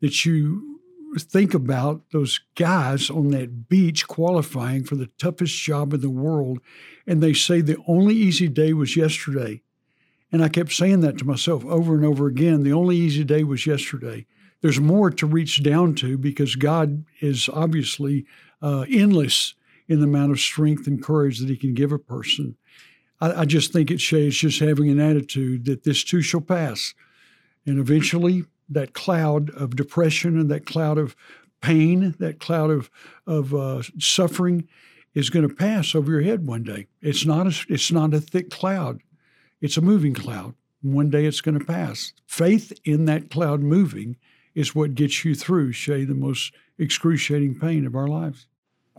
that 0.00 0.24
you 0.24 0.69
think 1.18 1.54
about 1.54 2.02
those 2.12 2.40
guys 2.54 3.10
on 3.10 3.28
that 3.30 3.68
beach 3.68 4.06
qualifying 4.06 4.84
for 4.84 4.96
the 4.96 5.10
toughest 5.18 5.60
job 5.60 5.92
in 5.92 6.00
the 6.00 6.10
world, 6.10 6.60
and 7.06 7.22
they 7.22 7.32
say 7.32 7.60
the 7.60 7.82
only 7.86 8.14
easy 8.14 8.48
day 8.48 8.72
was 8.72 8.96
yesterday. 8.96 9.62
And 10.32 10.44
I 10.44 10.48
kept 10.48 10.72
saying 10.72 11.00
that 11.00 11.18
to 11.18 11.24
myself 11.24 11.64
over 11.64 11.94
and 11.94 12.04
over 12.04 12.26
again. 12.26 12.62
The 12.62 12.72
only 12.72 12.96
easy 12.96 13.24
day 13.24 13.42
was 13.42 13.66
yesterday. 13.66 14.26
There's 14.60 14.80
more 14.80 15.10
to 15.10 15.26
reach 15.26 15.62
down 15.62 15.94
to 15.96 16.18
because 16.18 16.54
God 16.54 17.04
is 17.20 17.48
obviously 17.52 18.26
uh, 18.62 18.84
endless 18.88 19.54
in 19.88 19.98
the 20.00 20.06
amount 20.06 20.32
of 20.32 20.38
strength 20.38 20.86
and 20.86 21.02
courage 21.02 21.40
that 21.40 21.48
He 21.48 21.56
can 21.56 21.74
give 21.74 21.92
a 21.92 21.98
person. 21.98 22.56
I, 23.20 23.40
I 23.40 23.44
just 23.44 23.72
think 23.72 23.90
it 23.90 24.00
shows 24.00 24.36
just 24.36 24.60
having 24.60 24.88
an 24.90 25.00
attitude 25.00 25.64
that 25.64 25.82
this 25.82 26.04
too 26.04 26.22
shall 26.22 26.40
pass. 26.40 26.94
And 27.66 27.78
eventually, 27.78 28.44
that 28.70 28.94
cloud 28.94 29.50
of 29.50 29.76
depression 29.76 30.38
and 30.38 30.50
that 30.50 30.64
cloud 30.64 30.98
of 30.98 31.16
pain, 31.60 32.14
that 32.18 32.40
cloud 32.40 32.70
of 32.70 32.90
of 33.26 33.54
uh, 33.54 33.82
suffering, 33.98 34.68
is 35.14 35.30
going 35.30 35.46
to 35.46 35.54
pass 35.54 35.94
over 35.94 36.12
your 36.12 36.22
head 36.22 36.46
one 36.46 36.62
day. 36.62 36.86
It's 37.02 37.26
not 37.26 37.46
a 37.46 37.54
it's 37.68 37.92
not 37.92 38.14
a 38.14 38.20
thick 38.20 38.50
cloud; 38.50 39.00
it's 39.60 39.76
a 39.76 39.82
moving 39.82 40.14
cloud. 40.14 40.54
One 40.82 41.10
day 41.10 41.26
it's 41.26 41.42
going 41.42 41.58
to 41.58 41.64
pass. 41.64 42.14
Faith 42.26 42.72
in 42.84 43.04
that 43.04 43.30
cloud 43.30 43.60
moving 43.60 44.16
is 44.54 44.74
what 44.74 44.94
gets 44.94 45.24
you 45.24 45.34
through, 45.34 45.72
Shay, 45.72 46.04
the 46.04 46.14
most 46.14 46.54
excruciating 46.78 47.58
pain 47.60 47.86
of 47.86 47.94
our 47.94 48.08
lives. 48.08 48.46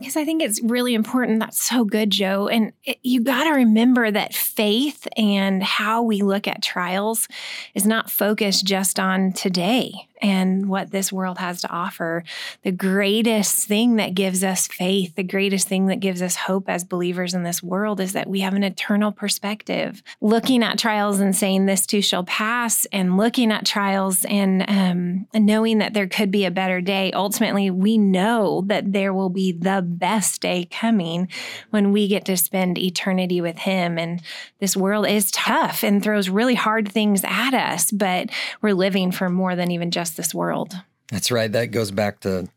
Because 0.02 0.16
I 0.16 0.24
think 0.24 0.42
it's 0.42 0.60
really 0.62 0.94
important. 0.94 1.38
That's 1.38 1.62
so 1.62 1.84
good, 1.84 2.10
Joe. 2.10 2.48
And 2.48 2.72
it, 2.84 2.98
you 3.02 3.22
got 3.22 3.44
to 3.44 3.50
remember 3.50 4.10
that 4.10 4.34
faith 4.34 5.06
and 5.16 5.62
how 5.62 6.02
we 6.02 6.22
look 6.22 6.48
at 6.48 6.60
trials 6.60 7.28
is 7.74 7.86
not 7.86 8.10
focused 8.10 8.66
just 8.66 8.98
on 8.98 9.32
today 9.32 10.08
and 10.22 10.68
what 10.68 10.92
this 10.92 11.12
world 11.12 11.38
has 11.38 11.60
to 11.60 11.70
offer. 11.70 12.22
The 12.62 12.72
greatest 12.72 13.66
thing 13.66 13.96
that 13.96 14.14
gives 14.14 14.44
us 14.44 14.68
faith, 14.68 15.16
the 15.16 15.24
greatest 15.24 15.66
thing 15.66 15.86
that 15.86 16.00
gives 16.00 16.22
us 16.22 16.36
hope 16.36 16.68
as 16.68 16.84
believers 16.84 17.34
in 17.34 17.42
this 17.42 17.62
world 17.62 18.00
is 18.00 18.12
that 18.12 18.28
we 18.28 18.40
have 18.40 18.54
an 18.54 18.62
eternal 18.62 19.10
perspective. 19.10 20.02
Looking 20.20 20.62
at 20.62 20.78
trials 20.78 21.18
and 21.18 21.34
saying, 21.34 21.66
This 21.66 21.86
too 21.86 22.00
shall 22.00 22.24
pass, 22.24 22.86
and 22.86 23.16
looking 23.16 23.50
at 23.50 23.66
trials 23.66 24.24
and, 24.26 24.64
um, 24.68 25.26
knowing 25.34 25.78
that 25.78 25.92
there 25.92 26.06
could 26.06 26.30
be 26.30 26.44
a 26.44 26.50
better 26.50 26.80
day, 26.80 27.10
ultimately, 27.12 27.70
we 27.70 27.98
know 27.98 28.62
that 28.66 28.92
there 28.92 29.12
will 29.12 29.30
be 29.30 29.50
the 29.52 29.82
best 29.84 30.40
day 30.40 30.68
coming 30.70 31.28
when 31.70 31.92
we 31.92 32.06
get 32.06 32.24
to 32.26 32.36
spend 32.36 32.78
eternity 32.78 33.40
with 33.40 33.58
Him. 33.58 33.98
And 33.98 34.22
this 34.60 34.76
world 34.76 35.06
is 35.06 35.30
tough 35.32 35.82
and 35.82 36.02
throws 36.02 36.28
really 36.28 36.54
hard 36.54 36.90
things 36.90 37.22
at 37.24 37.54
us, 37.54 37.90
but 37.90 38.30
we're 38.60 38.74
living 38.74 39.10
for 39.10 39.28
more 39.28 39.56
than 39.56 39.70
even 39.72 39.90
just 39.90 40.11
this 40.16 40.34
world. 40.34 40.74
That's 41.10 41.30
right. 41.30 41.50
That 41.50 41.66
goes 41.66 41.90
back 41.90 42.20
to 42.20 42.48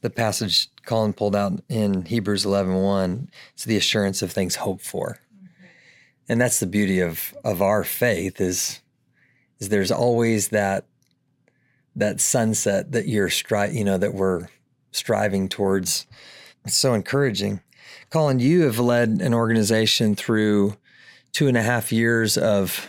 the 0.00 0.10
passage 0.10 0.68
Collin 0.84 1.12
pulled 1.12 1.36
out 1.36 1.60
in 1.68 2.06
Hebrews 2.06 2.44
11 2.44 2.74
1. 2.74 3.30
It's 3.52 3.64
the 3.64 3.76
assurance 3.76 4.22
of 4.22 4.32
things 4.32 4.56
hoped 4.56 4.84
for. 4.84 5.18
Mm-hmm. 5.36 5.64
And 6.28 6.40
that's 6.40 6.60
the 6.60 6.66
beauty 6.66 7.00
of 7.00 7.34
of 7.44 7.60
our 7.60 7.84
faith 7.84 8.40
is 8.40 8.80
is 9.58 9.68
there's 9.68 9.92
always 9.92 10.48
that 10.48 10.86
that 11.96 12.20
sunset 12.20 12.92
that 12.92 13.08
you're 13.08 13.28
stri- 13.28 13.74
you 13.74 13.84
know 13.84 13.98
that 13.98 14.14
we're 14.14 14.48
striving 14.92 15.48
towards. 15.48 16.06
It's 16.64 16.76
so 16.76 16.94
encouraging. 16.94 17.60
Collin, 18.10 18.38
you 18.38 18.62
have 18.62 18.78
led 18.78 19.20
an 19.20 19.34
organization 19.34 20.14
through 20.14 20.76
two 21.32 21.48
and 21.48 21.56
a 21.56 21.62
half 21.62 21.92
years 21.92 22.38
of 22.38 22.88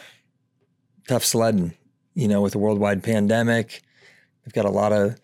tough 1.07 1.25
sledding, 1.25 1.73
you 2.13 2.27
know, 2.27 2.41
with 2.41 2.55
a 2.55 2.57
worldwide 2.57 3.03
pandemic, 3.03 3.81
We've 4.49 4.63
got 4.63 4.65
a 4.65 4.73
lot 4.73 4.91
of 4.91 5.15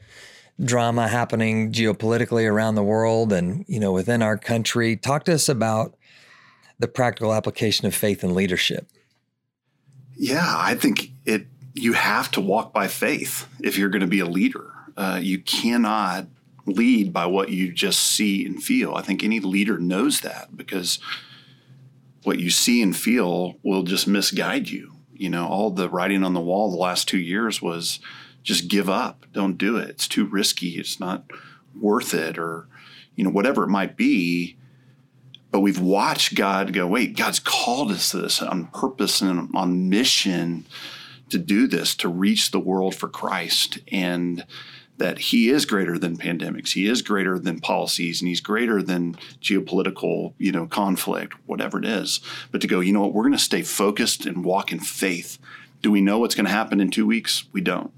drama 0.63 1.07
happening 1.07 1.71
geopolitically 1.71 2.47
around 2.47 2.75
the 2.75 2.83
world 2.83 3.33
and 3.33 3.65
you 3.67 3.79
know 3.79 3.91
within 3.91 4.21
our 4.21 4.37
country. 4.37 4.95
Talk 4.95 5.25
to 5.25 5.33
us 5.33 5.49
about 5.49 5.95
the 6.77 6.87
practical 6.87 7.33
application 7.33 7.87
of 7.87 7.95
faith 7.95 8.23
and 8.23 8.35
leadership. 8.35 8.87
Yeah, 10.15 10.45
I 10.45 10.75
think 10.75 11.09
it. 11.25 11.47
You 11.73 11.93
have 11.93 12.29
to 12.33 12.41
walk 12.41 12.71
by 12.71 12.87
faith 12.87 13.47
if 13.63 13.79
you're 13.79 13.89
going 13.89 14.01
to 14.01 14.07
be 14.07 14.19
a 14.19 14.27
leader. 14.27 14.71
Uh, 14.95 15.19
you 15.19 15.39
cannot 15.39 16.27
lead 16.67 17.11
by 17.11 17.25
what 17.25 17.49
you 17.49 17.73
just 17.73 18.03
see 18.03 18.45
and 18.45 18.61
feel. 18.61 18.93
I 18.93 19.01
think 19.01 19.23
any 19.23 19.39
leader 19.39 19.79
knows 19.79 20.21
that 20.21 20.55
because 20.55 20.99
what 22.21 22.37
you 22.37 22.51
see 22.51 22.83
and 22.83 22.95
feel 22.95 23.55
will 23.63 23.81
just 23.81 24.07
misguide 24.07 24.69
you. 24.69 24.93
You 25.15 25.31
know, 25.31 25.47
all 25.47 25.71
the 25.71 25.89
writing 25.89 26.23
on 26.23 26.35
the 26.35 26.39
wall 26.39 26.69
the 26.69 26.77
last 26.77 27.07
two 27.07 27.17
years 27.17 27.59
was 27.59 27.99
just 28.45 28.69
give 28.69 28.89
up. 28.89 29.25
Don't 29.33 29.57
do 29.57 29.75
it. 29.75 29.89
It's 29.89 30.07
too 30.07 30.25
risky. 30.25 30.69
It's 30.79 30.99
not 30.99 31.25
worth 31.77 32.13
it, 32.13 32.37
or 32.37 32.67
you 33.15 33.25
know 33.25 33.31
whatever 33.31 33.63
it 33.63 33.69
might 33.69 33.97
be. 33.97 34.55
But 35.51 35.59
we've 35.59 35.79
watched 35.79 36.35
God 36.35 36.73
go. 36.73 36.87
Wait, 36.87 37.17
God's 37.17 37.39
called 37.39 37.91
us 37.91 38.11
to 38.11 38.17
this 38.17 38.41
on 38.41 38.67
purpose 38.67 39.21
and 39.21 39.49
on 39.53 39.89
mission 39.89 40.65
to 41.29 41.37
do 41.37 41.67
this 41.67 41.95
to 41.95 42.07
reach 42.07 42.51
the 42.51 42.59
world 42.59 42.93
for 42.93 43.09
Christ 43.09 43.79
and 43.91 44.45
that 44.97 45.17
he 45.17 45.49
is 45.49 45.65
greater 45.65 45.97
than 45.97 46.15
pandemics 46.15 46.71
he 46.71 46.87
is 46.87 47.01
greater 47.01 47.37
than 47.37 47.59
policies 47.59 48.21
and 48.21 48.29
he's 48.29 48.39
greater 48.39 48.81
than 48.81 49.13
geopolitical 49.41 50.33
you 50.37 50.53
know 50.53 50.65
conflict 50.65 51.33
whatever 51.45 51.79
it 51.79 51.83
is 51.83 52.21
but 52.51 52.61
to 52.61 52.67
go 52.67 52.79
you 52.79 52.93
know 52.93 53.01
what 53.01 53.13
we're 53.13 53.23
going 53.23 53.33
to 53.33 53.39
stay 53.39 53.61
focused 53.61 54.25
and 54.25 54.45
walk 54.45 54.71
in 54.71 54.79
faith 54.79 55.37
do 55.81 55.91
we 55.91 55.99
know 55.99 56.19
what's 56.19 56.35
going 56.35 56.45
to 56.45 56.51
happen 56.51 56.79
in 56.79 56.89
two 56.89 57.05
weeks 57.05 57.43
we 57.51 57.59
don't 57.59 57.91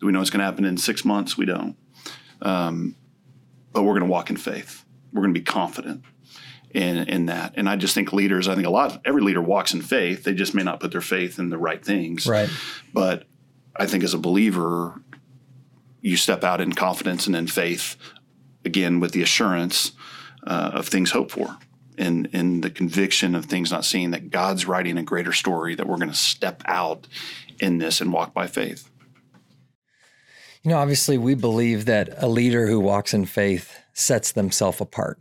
do 0.00 0.06
we 0.06 0.12
know 0.12 0.20
it's 0.20 0.30
going 0.30 0.40
to 0.40 0.46
happen 0.46 0.64
in 0.64 0.76
six 0.76 1.04
months? 1.04 1.36
We 1.36 1.44
don't. 1.44 1.76
Um, 2.42 2.96
but 3.72 3.82
we're 3.82 3.92
going 3.92 4.06
to 4.06 4.10
walk 4.10 4.30
in 4.30 4.36
faith. 4.36 4.84
We're 5.12 5.22
going 5.22 5.34
to 5.34 5.40
be 5.40 5.44
confident 5.44 6.04
in 6.72 6.96
in 7.08 7.26
that. 7.26 7.54
And 7.56 7.68
I 7.68 7.76
just 7.76 7.94
think 7.94 8.12
leaders. 8.12 8.48
I 8.48 8.54
think 8.54 8.66
a 8.66 8.70
lot. 8.70 9.00
Every 9.04 9.22
leader 9.22 9.42
walks 9.42 9.74
in 9.74 9.82
faith. 9.82 10.24
They 10.24 10.34
just 10.34 10.54
may 10.54 10.62
not 10.62 10.80
put 10.80 10.92
their 10.92 11.00
faith 11.00 11.38
in 11.38 11.50
the 11.50 11.58
right 11.58 11.84
things. 11.84 12.26
Right. 12.26 12.48
But 12.92 13.24
I 13.76 13.86
think 13.86 14.02
as 14.04 14.14
a 14.14 14.18
believer, 14.18 15.00
you 16.00 16.16
step 16.16 16.44
out 16.44 16.60
in 16.60 16.72
confidence 16.72 17.26
and 17.26 17.36
in 17.36 17.46
faith, 17.46 17.96
again 18.64 19.00
with 19.00 19.12
the 19.12 19.22
assurance 19.22 19.92
uh, 20.46 20.70
of 20.74 20.88
things 20.88 21.10
hoped 21.10 21.32
for. 21.32 21.56
And, 21.98 22.28
in 22.32 22.62
the 22.62 22.70
conviction 22.70 23.34
of 23.34 23.44
things 23.44 23.70
not 23.70 23.84
seen, 23.84 24.12
that 24.12 24.30
God's 24.30 24.64
writing 24.64 24.96
a 24.96 25.02
greater 25.02 25.32
story, 25.32 25.74
that 25.74 25.86
we're 25.86 25.98
going 25.98 26.08
to 26.08 26.14
step 26.14 26.62
out 26.64 27.06
in 27.58 27.76
this 27.76 28.00
and 28.00 28.10
walk 28.10 28.32
by 28.32 28.46
faith. 28.46 28.90
You 30.62 30.70
know, 30.70 30.78
obviously, 30.78 31.16
we 31.16 31.34
believe 31.34 31.86
that 31.86 32.10
a 32.18 32.28
leader 32.28 32.66
who 32.66 32.80
walks 32.80 33.14
in 33.14 33.24
faith 33.24 33.78
sets 33.94 34.32
themselves 34.32 34.80
apart, 34.80 35.18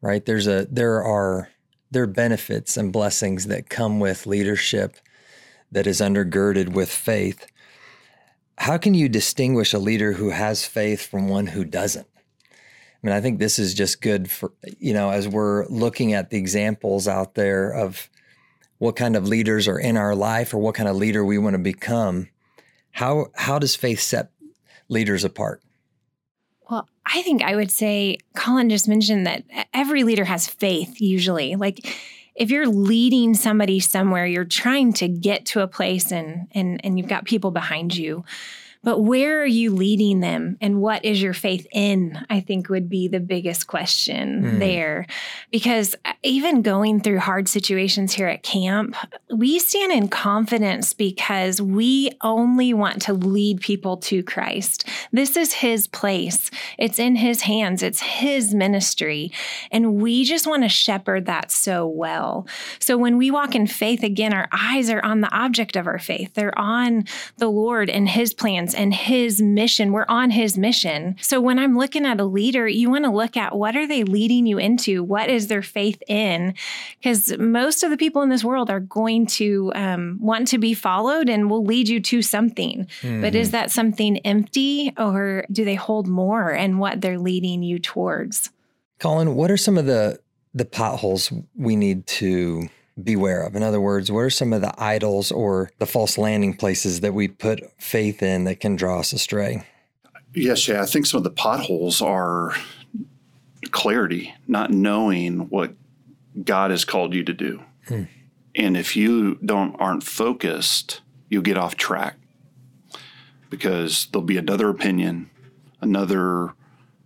right? 0.00 0.24
There's 0.24 0.46
a 0.46 0.66
there 0.70 1.02
are 1.04 1.50
there 1.90 2.04
are 2.04 2.06
benefits 2.06 2.78
and 2.78 2.92
blessings 2.92 3.46
that 3.48 3.68
come 3.68 4.00
with 4.00 4.26
leadership 4.26 4.96
that 5.70 5.86
is 5.86 6.00
undergirded 6.00 6.70
with 6.70 6.90
faith. 6.90 7.46
How 8.56 8.78
can 8.78 8.94
you 8.94 9.08
distinguish 9.08 9.74
a 9.74 9.78
leader 9.78 10.14
who 10.14 10.30
has 10.30 10.64
faith 10.64 11.06
from 11.06 11.28
one 11.28 11.48
who 11.48 11.64
doesn't? 11.64 12.06
I 13.02 13.06
mean, 13.06 13.14
I 13.14 13.20
think 13.20 13.38
this 13.38 13.58
is 13.58 13.74
just 13.74 14.00
good 14.00 14.30
for, 14.30 14.52
you 14.78 14.92
know, 14.92 15.10
as 15.10 15.28
we're 15.28 15.66
looking 15.66 16.12
at 16.14 16.30
the 16.30 16.36
examples 16.38 17.08
out 17.08 17.34
there 17.34 17.70
of 17.70 18.08
what 18.78 18.96
kind 18.96 19.16
of 19.16 19.28
leaders 19.28 19.68
are 19.68 19.78
in 19.78 19.96
our 19.96 20.14
life 20.14 20.52
or 20.54 20.58
what 20.58 20.74
kind 20.74 20.88
of 20.88 20.96
leader 20.96 21.24
we 21.24 21.38
want 21.38 21.54
to 21.54 21.58
become. 21.58 22.28
How, 22.92 23.26
how 23.34 23.58
does 23.58 23.76
faith 23.76 24.00
set 24.00 24.30
leaders 24.90 25.24
apart? 25.24 25.62
Well, 26.70 26.86
I 27.06 27.22
think 27.22 27.42
I 27.42 27.56
would 27.56 27.70
say 27.70 28.18
Collin 28.36 28.68
just 28.68 28.86
mentioned 28.86 29.26
that 29.26 29.44
every 29.72 30.04
leader 30.04 30.24
has 30.24 30.46
faith 30.46 31.00
usually. 31.00 31.56
Like 31.56 31.96
if 32.34 32.50
you're 32.50 32.68
leading 32.68 33.34
somebody 33.34 33.80
somewhere, 33.80 34.26
you're 34.26 34.44
trying 34.44 34.92
to 34.94 35.08
get 35.08 35.46
to 35.46 35.60
a 35.60 35.68
place 35.68 36.12
and 36.12 36.48
and 36.52 36.80
and 36.84 36.98
you've 36.98 37.08
got 37.08 37.24
people 37.24 37.50
behind 37.50 37.96
you 37.96 38.24
but 38.82 39.00
where 39.00 39.42
are 39.42 39.46
you 39.46 39.74
leading 39.74 40.20
them 40.20 40.56
and 40.60 40.80
what 40.80 41.04
is 41.04 41.20
your 41.20 41.34
faith 41.34 41.66
in? 41.70 42.18
I 42.30 42.40
think 42.40 42.70
would 42.70 42.88
be 42.88 43.08
the 43.08 43.20
biggest 43.20 43.66
question 43.66 44.42
mm. 44.42 44.58
there. 44.58 45.06
Because 45.50 45.94
uh, 46.06 46.14
even 46.22 46.62
going 46.62 47.00
through 47.00 47.18
hard 47.18 47.46
situations 47.46 48.14
here 48.14 48.26
at 48.26 48.42
camp, 48.42 48.96
we 49.30 49.58
stand 49.58 49.92
in 49.92 50.08
confidence 50.08 50.94
because 50.94 51.60
we 51.60 52.10
only 52.22 52.72
want 52.72 53.02
to 53.02 53.12
lead 53.12 53.60
people 53.60 53.98
to 53.98 54.22
Christ. 54.22 54.88
This 55.12 55.36
is 55.36 55.52
His 55.52 55.86
place, 55.86 56.50
it's 56.78 56.98
in 56.98 57.16
His 57.16 57.42
hands, 57.42 57.82
it's 57.82 58.00
His 58.00 58.54
ministry. 58.54 59.30
And 59.70 59.96
we 59.96 60.24
just 60.24 60.46
want 60.46 60.62
to 60.62 60.70
shepherd 60.70 61.26
that 61.26 61.50
so 61.50 61.86
well. 61.86 62.46
So 62.78 62.96
when 62.96 63.18
we 63.18 63.30
walk 63.30 63.54
in 63.54 63.66
faith, 63.66 64.02
again, 64.02 64.32
our 64.32 64.48
eyes 64.52 64.88
are 64.88 65.04
on 65.04 65.20
the 65.20 65.34
object 65.34 65.76
of 65.76 65.86
our 65.86 65.98
faith, 65.98 66.32
they're 66.32 66.58
on 66.58 67.04
the 67.36 67.50
Lord 67.50 67.90
and 67.90 68.08
His 68.08 68.32
plans 68.32 68.69
and 68.74 68.94
his 68.94 69.40
mission. 69.40 69.92
We're 69.92 70.06
on 70.08 70.30
his 70.30 70.58
mission. 70.58 71.16
So 71.20 71.40
when 71.40 71.58
I'm 71.58 71.76
looking 71.76 72.06
at 72.06 72.20
a 72.20 72.24
leader, 72.24 72.68
you 72.68 72.90
want 72.90 73.04
to 73.04 73.10
look 73.10 73.36
at 73.36 73.56
what 73.56 73.76
are 73.76 73.86
they 73.86 74.04
leading 74.04 74.46
you 74.46 74.58
into? 74.58 75.02
What 75.02 75.28
is 75.28 75.48
their 75.48 75.62
faith 75.62 76.02
in? 76.08 76.54
Because 76.98 77.36
most 77.38 77.82
of 77.82 77.90
the 77.90 77.96
people 77.96 78.22
in 78.22 78.28
this 78.28 78.44
world 78.44 78.70
are 78.70 78.80
going 78.80 79.26
to 79.26 79.72
um, 79.74 80.18
want 80.20 80.48
to 80.48 80.58
be 80.58 80.74
followed 80.74 81.28
and 81.28 81.50
will 81.50 81.64
lead 81.64 81.88
you 81.88 82.00
to 82.00 82.22
something. 82.22 82.86
Mm-hmm. 83.00 83.20
But 83.20 83.34
is 83.34 83.48
mm-hmm. 83.48 83.52
that 83.52 83.70
something 83.70 84.18
empty 84.18 84.92
or 84.96 85.44
do 85.50 85.64
they 85.64 85.74
hold 85.74 86.06
more 86.08 86.50
and 86.50 86.78
what 86.78 87.00
they're 87.00 87.18
leading 87.18 87.62
you 87.62 87.78
towards? 87.78 88.50
Collin, 88.98 89.34
what 89.34 89.50
are 89.50 89.56
some 89.56 89.78
of 89.78 89.86
the 89.86 90.20
the 90.52 90.64
potholes 90.64 91.32
we 91.54 91.76
need 91.76 92.06
to 92.06 92.68
beware 93.04 93.42
of? 93.42 93.56
In 93.56 93.62
other 93.62 93.80
words, 93.80 94.10
what 94.10 94.20
are 94.20 94.30
some 94.30 94.52
of 94.52 94.60
the 94.60 94.72
idols 94.82 95.32
or 95.32 95.70
the 95.78 95.86
false 95.86 96.18
landing 96.18 96.54
places 96.54 97.00
that 97.00 97.14
we 97.14 97.28
put 97.28 97.60
faith 97.78 98.22
in 98.22 98.44
that 98.44 98.60
can 98.60 98.76
draw 98.76 99.00
us 99.00 99.12
astray? 99.12 99.64
Yes, 100.34 100.68
yeah. 100.68 100.82
I 100.82 100.86
think 100.86 101.06
some 101.06 101.18
of 101.18 101.24
the 101.24 101.30
potholes 101.30 102.00
are 102.00 102.54
clarity, 103.70 104.34
not 104.46 104.70
knowing 104.70 105.48
what 105.48 105.74
God 106.44 106.70
has 106.70 106.84
called 106.84 107.14
you 107.14 107.24
to 107.24 107.32
do. 107.32 107.62
Hmm. 107.88 108.04
And 108.54 108.76
if 108.76 108.96
you 108.96 109.36
don't 109.44 109.74
aren't 109.80 110.02
focused, 110.02 111.00
you'll 111.28 111.42
get 111.42 111.56
off 111.56 111.76
track 111.76 112.16
because 113.48 114.06
there'll 114.06 114.24
be 114.24 114.36
another 114.36 114.68
opinion, 114.68 115.30
another 115.80 116.54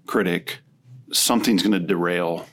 critic, 0.06 0.58
something's 1.12 1.62
going 1.62 1.72
to 1.72 1.86
derail 1.86 2.46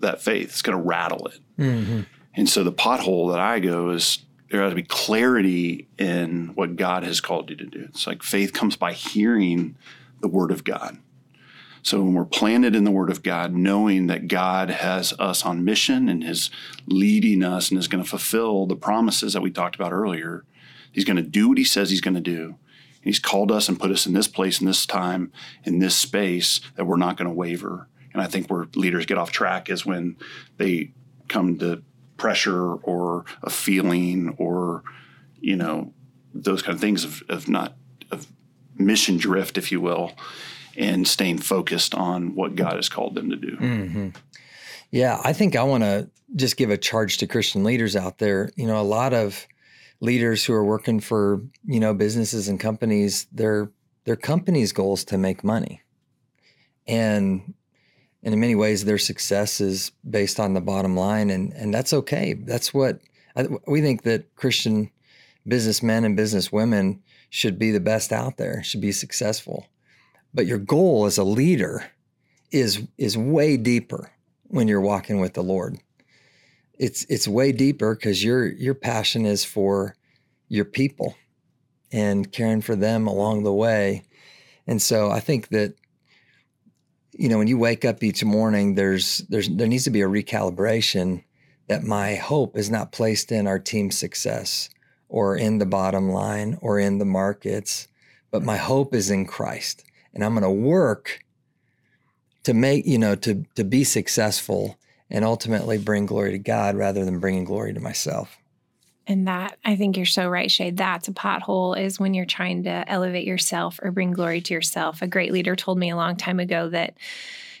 that 0.00 0.22
faith. 0.22 0.48
It's 0.48 0.62
going 0.62 0.78
to 0.78 0.84
rattle 0.84 1.26
it. 1.28 1.40
Mm-hmm. 1.58 2.00
And 2.36 2.48
so 2.48 2.64
the 2.64 2.72
pothole 2.72 3.30
that 3.30 3.40
I 3.40 3.60
go 3.60 3.90
is 3.90 4.24
there 4.50 4.62
has 4.62 4.72
to 4.72 4.76
be 4.76 4.82
clarity 4.82 5.88
in 5.98 6.52
what 6.54 6.76
God 6.76 7.02
has 7.04 7.20
called 7.20 7.50
you 7.50 7.56
to 7.56 7.66
do. 7.66 7.86
It's 7.88 8.06
like 8.06 8.22
faith 8.22 8.52
comes 8.52 8.76
by 8.76 8.92
hearing 8.92 9.76
the 10.20 10.28
word 10.28 10.50
of 10.50 10.64
God. 10.64 10.98
So 11.82 12.00
when 12.00 12.14
we're 12.14 12.24
planted 12.24 12.74
in 12.74 12.84
the 12.84 12.90
word 12.90 13.10
of 13.10 13.22
God, 13.22 13.52
knowing 13.52 14.06
that 14.06 14.26
God 14.26 14.70
has 14.70 15.12
us 15.18 15.44
on 15.44 15.64
mission 15.64 16.08
and 16.08 16.24
is 16.24 16.50
leading 16.86 17.42
us 17.42 17.70
and 17.70 17.78
is 17.78 17.88
going 17.88 18.02
to 18.02 18.08
fulfill 18.08 18.66
the 18.66 18.74
promises 18.74 19.34
that 19.34 19.42
we 19.42 19.50
talked 19.50 19.76
about 19.76 19.92
earlier, 19.92 20.44
he's 20.92 21.04
going 21.04 21.16
to 21.16 21.22
do 21.22 21.48
what 21.48 21.58
he 21.58 21.64
says 21.64 21.90
he's 21.90 22.00
going 22.00 22.14
to 22.14 22.20
do. 22.20 22.46
And 22.46 23.04
he's 23.04 23.18
called 23.18 23.52
us 23.52 23.68
and 23.68 23.78
put 23.78 23.90
us 23.90 24.06
in 24.06 24.14
this 24.14 24.28
place, 24.28 24.60
in 24.60 24.66
this 24.66 24.86
time, 24.86 25.30
in 25.64 25.78
this 25.78 25.94
space 25.94 26.60
that 26.76 26.86
we're 26.86 26.96
not 26.96 27.18
going 27.18 27.28
to 27.28 27.34
waver. 27.34 27.86
And 28.14 28.22
I 28.22 28.28
think 28.28 28.48
where 28.48 28.66
leaders 28.74 29.04
get 29.04 29.18
off 29.18 29.30
track 29.30 29.68
is 29.68 29.84
when 29.84 30.16
they 30.56 30.92
come 31.28 31.58
to 31.58 31.82
pressure 32.24 32.72
or 32.76 33.26
a 33.42 33.50
feeling 33.50 34.34
or 34.38 34.82
you 35.42 35.54
know 35.54 35.92
those 36.32 36.62
kind 36.62 36.74
of 36.74 36.80
things 36.80 37.04
of, 37.04 37.22
of 37.28 37.50
not 37.50 37.76
of 38.10 38.26
mission 38.78 39.18
drift 39.18 39.58
if 39.58 39.70
you 39.70 39.78
will 39.78 40.10
and 40.74 41.06
staying 41.06 41.36
focused 41.36 41.94
on 41.94 42.34
what 42.34 42.56
god 42.56 42.76
has 42.76 42.88
called 42.88 43.14
them 43.14 43.28
to 43.28 43.36
do. 43.36 43.54
Mm-hmm. 43.58 44.08
yeah 44.90 45.20
i 45.22 45.34
think 45.34 45.54
i 45.54 45.62
want 45.62 45.82
to 45.84 46.08
just 46.34 46.56
give 46.56 46.70
a 46.70 46.78
charge 46.78 47.18
to 47.18 47.26
christian 47.26 47.62
leaders 47.62 47.94
out 47.94 48.16
there. 48.16 48.50
You 48.56 48.66
know 48.66 48.80
a 48.80 48.90
lot 48.98 49.12
of 49.12 49.46
leaders 50.00 50.46
who 50.46 50.54
are 50.54 50.64
working 50.64 51.00
for 51.00 51.42
you 51.66 51.78
know 51.78 51.92
businesses 51.92 52.48
and 52.48 52.58
companies 52.58 53.26
their 53.32 53.70
their 54.04 54.16
company's 54.16 54.72
goal 54.72 54.94
is 54.94 55.04
to 55.04 55.18
make 55.18 55.44
money. 55.44 55.82
And 56.86 57.52
and 58.24 58.32
in 58.32 58.40
many 58.40 58.54
ways 58.54 58.84
their 58.84 58.98
success 58.98 59.60
is 59.60 59.92
based 60.08 60.40
on 60.40 60.54
the 60.54 60.60
bottom 60.60 60.96
line 60.96 61.30
and 61.30 61.52
and 61.52 61.72
that's 61.72 61.92
okay. 61.92 62.32
That's 62.32 62.74
what 62.74 63.00
we 63.66 63.80
think 63.80 64.02
that 64.02 64.34
christian 64.36 64.90
businessmen 65.46 66.04
and 66.04 66.16
businesswomen 66.16 67.00
should 67.28 67.58
be 67.58 67.70
the 67.70 67.80
best 67.80 68.12
out 68.12 68.36
there 68.36 68.62
should 68.62 68.80
be 68.80 68.92
successful. 68.92 69.66
But 70.32 70.46
your 70.46 70.58
goal 70.58 71.04
as 71.04 71.18
a 71.18 71.24
leader 71.24 71.84
is 72.50 72.82
is 72.96 73.18
way 73.18 73.56
deeper 73.56 74.10
when 74.48 74.68
you're 74.68 74.80
walking 74.80 75.20
with 75.20 75.34
the 75.34 75.42
lord. 75.42 75.78
It's 76.78 77.04
it's 77.04 77.28
way 77.28 77.52
deeper 77.52 77.94
because 77.94 78.24
your 78.24 78.46
your 78.46 78.74
passion 78.74 79.26
is 79.26 79.44
for 79.44 79.96
your 80.48 80.64
people 80.64 81.16
and 81.92 82.32
caring 82.32 82.60
for 82.60 82.74
them 82.74 83.06
along 83.06 83.42
the 83.42 83.52
way. 83.52 84.04
And 84.66 84.80
so 84.80 85.10
i 85.10 85.20
think 85.20 85.48
that 85.48 85.74
you 87.16 87.28
know, 87.28 87.38
when 87.38 87.48
you 87.48 87.58
wake 87.58 87.84
up 87.84 88.02
each 88.02 88.24
morning, 88.24 88.74
there's 88.74 89.18
there's 89.28 89.48
there 89.48 89.68
needs 89.68 89.84
to 89.84 89.90
be 89.90 90.02
a 90.02 90.08
recalibration 90.08 91.24
that 91.68 91.82
my 91.82 92.14
hope 92.14 92.56
is 92.56 92.70
not 92.70 92.92
placed 92.92 93.32
in 93.32 93.46
our 93.46 93.58
team's 93.58 93.96
success 93.96 94.68
or 95.08 95.36
in 95.36 95.58
the 95.58 95.66
bottom 95.66 96.10
line 96.10 96.58
or 96.60 96.78
in 96.78 96.98
the 96.98 97.04
markets, 97.04 97.88
but 98.30 98.42
my 98.42 98.56
hope 98.56 98.94
is 98.94 99.10
in 99.10 99.26
Christ. 99.26 99.84
And 100.12 100.24
I'm 100.24 100.34
going 100.34 100.42
to 100.42 100.50
work 100.50 101.20
to 102.44 102.54
make, 102.54 102.86
you 102.86 102.98
know, 102.98 103.14
to 103.16 103.44
to 103.54 103.64
be 103.64 103.84
successful 103.84 104.78
and 105.10 105.24
ultimately 105.24 105.78
bring 105.78 106.06
glory 106.06 106.32
to 106.32 106.38
God 106.38 106.76
rather 106.76 107.04
than 107.04 107.20
bringing 107.20 107.44
glory 107.44 107.72
to 107.72 107.80
myself. 107.80 108.38
And 109.06 109.28
that, 109.28 109.58
I 109.64 109.76
think 109.76 109.96
you're 109.96 110.06
so 110.06 110.28
right, 110.28 110.50
Shay. 110.50 110.70
That's 110.70 111.08
a 111.08 111.12
pothole 111.12 111.78
is 111.78 112.00
when 112.00 112.14
you're 112.14 112.24
trying 112.24 112.62
to 112.64 112.84
elevate 112.88 113.26
yourself 113.26 113.78
or 113.82 113.90
bring 113.90 114.12
glory 114.12 114.40
to 114.40 114.54
yourself. 114.54 115.02
A 115.02 115.06
great 115.06 115.32
leader 115.32 115.54
told 115.54 115.78
me 115.78 115.90
a 115.90 115.96
long 115.96 116.16
time 116.16 116.40
ago 116.40 116.68
that 116.70 116.94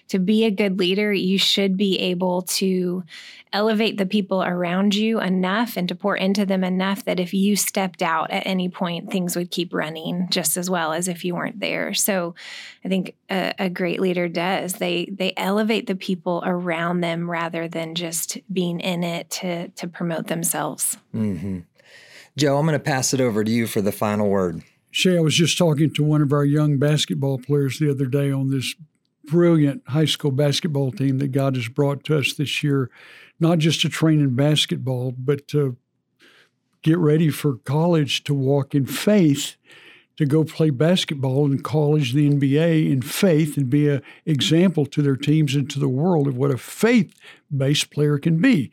to 0.08 0.18
be 0.18 0.44
a 0.44 0.50
good 0.50 0.78
leader, 0.78 1.12
you 1.12 1.38
should 1.38 1.76
be 1.76 1.98
able 1.98 2.42
to 2.42 3.04
elevate 3.52 3.96
the 3.96 4.06
people 4.06 4.42
around 4.42 4.94
you 4.94 5.20
enough 5.20 5.76
and 5.76 5.88
to 5.88 5.94
pour 5.94 6.16
into 6.16 6.44
them 6.44 6.64
enough 6.64 7.04
that 7.04 7.20
if 7.20 7.32
you 7.32 7.56
stepped 7.56 8.02
out 8.02 8.30
at 8.30 8.46
any 8.46 8.68
point, 8.68 9.10
things 9.10 9.36
would 9.36 9.50
keep 9.50 9.72
running 9.72 10.26
just 10.30 10.56
as 10.56 10.68
well 10.68 10.92
as 10.92 11.08
if 11.08 11.24
you 11.24 11.34
weren't 11.34 11.60
there. 11.60 11.94
So 11.94 12.34
I 12.84 12.88
think 12.88 13.14
a, 13.30 13.54
a 13.58 13.70
great 13.70 14.00
leader 14.00 14.28
does. 14.28 14.74
They 14.74 15.06
they 15.10 15.32
elevate 15.36 15.86
the 15.86 15.94
people 15.94 16.42
around 16.44 17.00
them 17.00 17.30
rather 17.30 17.68
than 17.68 17.94
just 17.94 18.38
being 18.52 18.80
in 18.80 19.04
it 19.04 19.30
to 19.30 19.68
to 19.68 19.88
promote 19.88 20.26
themselves. 20.26 20.98
Mm-hmm. 21.14 21.60
Joe, 22.36 22.58
I'm 22.58 22.66
going 22.66 22.78
to 22.78 22.84
pass 22.84 23.14
it 23.14 23.20
over 23.20 23.44
to 23.44 23.50
you 23.50 23.68
for 23.68 23.80
the 23.80 23.92
final 23.92 24.28
word. 24.28 24.62
Shay, 24.90 25.16
I 25.16 25.20
was 25.20 25.34
just 25.34 25.56
talking 25.56 25.92
to 25.94 26.04
one 26.04 26.22
of 26.22 26.32
our 26.32 26.44
young 26.44 26.78
basketball 26.78 27.38
players 27.38 27.78
the 27.78 27.90
other 27.90 28.06
day 28.06 28.30
on 28.30 28.50
this 28.50 28.74
brilliant 29.26 29.82
high 29.88 30.04
school 30.04 30.30
basketball 30.30 30.92
team 30.92 31.18
that 31.18 31.32
God 31.32 31.56
has 31.56 31.68
brought 31.68 32.04
to 32.04 32.18
us 32.18 32.34
this 32.34 32.62
year, 32.62 32.90
not 33.40 33.58
just 33.58 33.80
to 33.82 33.88
train 33.88 34.20
in 34.20 34.34
basketball, 34.34 35.12
but 35.12 35.48
to 35.48 35.76
get 36.82 36.98
ready 36.98 37.30
for 37.30 37.56
college 37.56 38.24
to 38.24 38.34
walk 38.34 38.74
in 38.74 38.86
faith, 38.86 39.56
to 40.16 40.26
go 40.26 40.44
play 40.44 40.70
basketball 40.70 41.46
in 41.46 41.60
college, 41.60 42.12
the 42.12 42.30
NBA 42.30 42.90
in 42.90 43.02
faith, 43.02 43.56
and 43.56 43.68
be 43.68 43.88
an 43.88 44.02
example 44.26 44.86
to 44.86 45.02
their 45.02 45.16
teams 45.16 45.54
and 45.54 45.68
to 45.70 45.80
the 45.80 45.88
world 45.88 46.28
of 46.28 46.36
what 46.36 46.50
a 46.50 46.58
faith 46.58 47.14
based 47.54 47.90
player 47.90 48.18
can 48.18 48.40
be. 48.40 48.70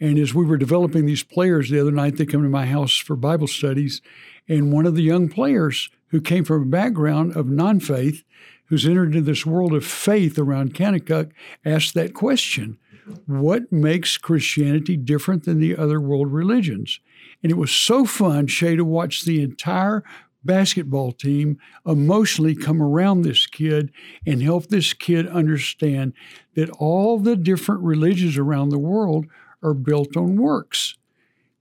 And 0.00 0.18
as 0.18 0.34
we 0.34 0.44
were 0.44 0.58
developing 0.58 1.06
these 1.06 1.22
players 1.22 1.70
the 1.70 1.80
other 1.80 1.92
night, 1.92 2.16
they 2.16 2.26
come 2.26 2.42
to 2.42 2.48
my 2.48 2.66
house 2.66 2.96
for 2.96 3.16
Bible 3.16 3.46
studies. 3.46 4.02
And 4.48 4.72
one 4.72 4.84
of 4.84 4.96
the 4.96 5.02
young 5.02 5.28
players 5.28 5.88
who 6.08 6.20
came 6.20 6.44
from 6.44 6.62
a 6.62 6.66
background 6.66 7.36
of 7.36 7.48
non 7.48 7.80
faith 7.80 8.22
who's 8.66 8.86
entered 8.86 9.14
into 9.14 9.20
this 9.20 9.44
world 9.44 9.74
of 9.74 9.84
faith 9.84 10.38
around 10.38 10.74
Kanakuk 10.74 11.30
asked 11.64 11.94
that 11.94 12.14
question 12.14 12.78
what 13.26 13.70
makes 13.70 14.16
Christianity 14.16 14.96
different 14.96 15.44
than 15.44 15.60
the 15.60 15.76
other 15.76 16.00
world 16.00 16.32
religions. 16.32 17.00
And 17.42 17.52
it 17.52 17.56
was 17.56 17.70
so 17.70 18.04
fun, 18.04 18.46
Shay, 18.46 18.76
to 18.76 18.84
watch 18.84 19.24
the 19.24 19.42
entire 19.42 20.02
basketball 20.44 21.12
team 21.12 21.58
emotionally 21.86 22.54
come 22.54 22.82
around 22.82 23.22
this 23.22 23.46
kid 23.46 23.90
and 24.26 24.42
help 24.42 24.66
this 24.66 24.92
kid 24.92 25.26
understand 25.28 26.12
that 26.54 26.70
all 26.70 27.18
the 27.18 27.36
different 27.36 27.82
religions 27.82 28.36
around 28.36 28.68
the 28.68 28.78
world 28.78 29.26
are 29.62 29.74
built 29.74 30.16
on 30.16 30.36
works. 30.36 30.96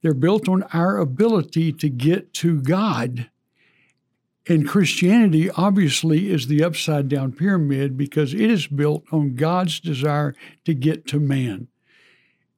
They're 0.01 0.13
built 0.13 0.49
on 0.49 0.63
our 0.73 0.97
ability 0.97 1.71
to 1.73 1.89
get 1.89 2.33
to 2.35 2.61
God. 2.61 3.29
And 4.47 4.67
Christianity 4.67 5.49
obviously 5.51 6.29
is 6.31 6.47
the 6.47 6.63
upside 6.63 7.07
down 7.07 7.31
pyramid 7.31 7.97
because 7.97 8.33
it 8.33 8.41
is 8.41 8.67
built 8.67 9.05
on 9.11 9.35
God's 9.35 9.79
desire 9.79 10.35
to 10.65 10.73
get 10.73 11.07
to 11.07 11.19
man. 11.19 11.69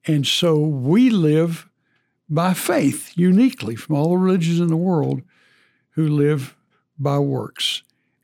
And 0.06 0.26
so 0.26 0.58
we 0.58 1.10
live 1.10 1.68
by 2.28 2.54
faith 2.54 3.12
uniquely 3.16 3.76
from 3.76 3.96
all 3.96 4.10
the 4.10 4.16
religions 4.16 4.60
in 4.60 4.68
the 4.68 4.76
world 4.76 5.22
who 5.90 6.08
live 6.08 6.56
by 6.98 7.18
works. 7.18 7.82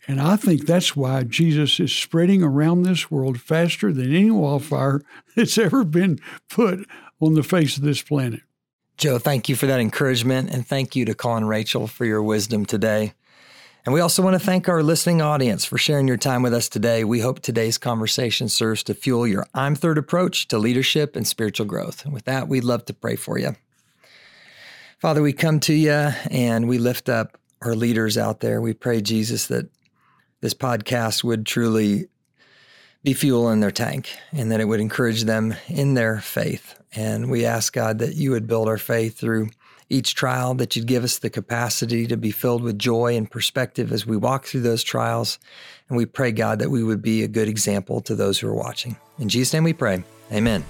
And 0.09 0.21
I 0.21 0.35
think 0.35 0.67
that's 0.67 0.97
why 0.97 1.23
Jesus 1.23 1.79
is 1.79 1.93
spreading 1.93 2.43
around 2.43 2.83
this 2.83 3.11
world 3.11 3.41
faster 3.41 3.93
than 3.93 4.15
any 4.15 4.31
wildfire 4.31 5.03
that's 5.37 5.59
ever 5.59 5.85
been 5.85 6.19
put 6.49 6.87
on 7.21 7.35
the 7.35 7.45
face 7.45 7.77
of 7.77 7.85
this 7.85 8.03
planet. 8.03 8.41
Joe, 8.97 9.19
thank 9.19 9.49
you 9.49 9.57
for 9.57 9.67
that 9.67 9.81
encouragement. 9.81 10.51
And 10.51 10.67
thank 10.67 10.97
you 10.97 11.05
to 11.05 11.15
Collin 11.15 11.45
Rachel 11.45 11.87
for 11.87 12.05
your 12.05 12.23
wisdom 12.23 12.67
today. 12.67 13.15
And 13.85 13.93
we 13.93 14.01
also 14.01 14.23
want 14.23 14.35
to 14.35 14.47
thank 14.47 14.69
our 14.69 14.81
listening 14.81 15.21
audience 15.21 15.65
for 15.65 15.77
sharing 15.77 16.07
your 16.07 16.17
time 16.17 16.43
with 16.43 16.55
us 16.55 16.69
today. 16.69 17.03
We 17.03 17.19
hope 17.19 17.41
today's 17.41 17.79
conversation 17.79 18.49
serves 18.49 18.85
to 18.85 18.95
fuel 18.95 19.27
your 19.27 19.45
I'm 19.55 19.75
Third 19.75 19.99
approach 19.99 20.47
to 20.49 20.59
leadership 20.59 21.17
and 21.17 21.27
spiritual 21.27 21.67
growth. 21.67 22.05
And 22.05 22.15
with 22.15 22.25
that, 22.27 22.47
we'd 22.47 22.63
love 22.63 22.85
to 22.85 22.95
pray 22.95 23.17
for 23.17 23.41
you. 23.41 23.57
Father, 25.01 25.21
we 25.21 25.33
come 25.33 25.59
to 25.61 25.75
you 25.75 26.11
and 26.31 26.69
we 26.69 26.79
lift 26.79 27.09
up 27.09 27.37
our 27.61 27.75
leaders 27.75 28.17
out 28.17 28.39
there. 28.39 28.61
We 28.61 28.73
pray, 28.73 29.01
Jesus, 29.01 29.49
that 29.49 29.69
this 30.43 30.55
podcast 30.55 31.25
would 31.25 31.45
truly 31.45 32.07
be 33.03 33.15
fuel 33.15 33.51
in 33.51 33.59
their 33.59 33.73
tank 33.73 34.17
and 34.31 34.53
that 34.53 34.61
it 34.61 34.67
would 34.67 34.79
encourage 34.79 35.25
them 35.25 35.57
in 35.67 35.95
their 35.95 36.21
faith. 36.21 36.81
And 36.95 37.33
we 37.33 37.45
ask, 37.45 37.73
God, 37.73 37.99
that 37.99 38.15
you 38.15 38.31
would 38.31 38.47
build 38.47 38.69
our 38.69 38.79
faith 38.79 39.19
through 39.19 39.51
each 39.93 40.15
trial, 40.15 40.55
that 40.55 40.75
you'd 40.75 40.87
give 40.87 41.05
us 41.05 41.19
the 41.19 41.31
capacity 41.31 42.07
to 42.07 42.17
be 42.17 42.31
filled 42.31 42.63
with 42.63 42.79
joy 42.79 43.17
and 43.17 43.31
perspective 43.31 43.93
as 43.93 44.07
we 44.07 44.17
walk 44.17 44.47
through 44.47 44.63
those 44.63 44.83
trials. 44.83 45.39
And 45.89 45.97
we 45.99 46.07
pray, 46.07 46.33
God, 46.33 46.59
that 46.61 46.71
we 46.71 46.83
would 46.83 47.03
be 47.03 47.23
a 47.23 47.29
good 47.29 47.49
example 47.49 48.01
to 48.03 48.15
those 48.15 48.39
who 48.39 48.49
are 48.49 48.55
watching. 48.55 48.97
In 49.19 49.29
Jesus' 49.29 49.53
name 49.53 49.65
we 49.65 49.73
pray. 49.73 50.03
Amen. 50.33 50.65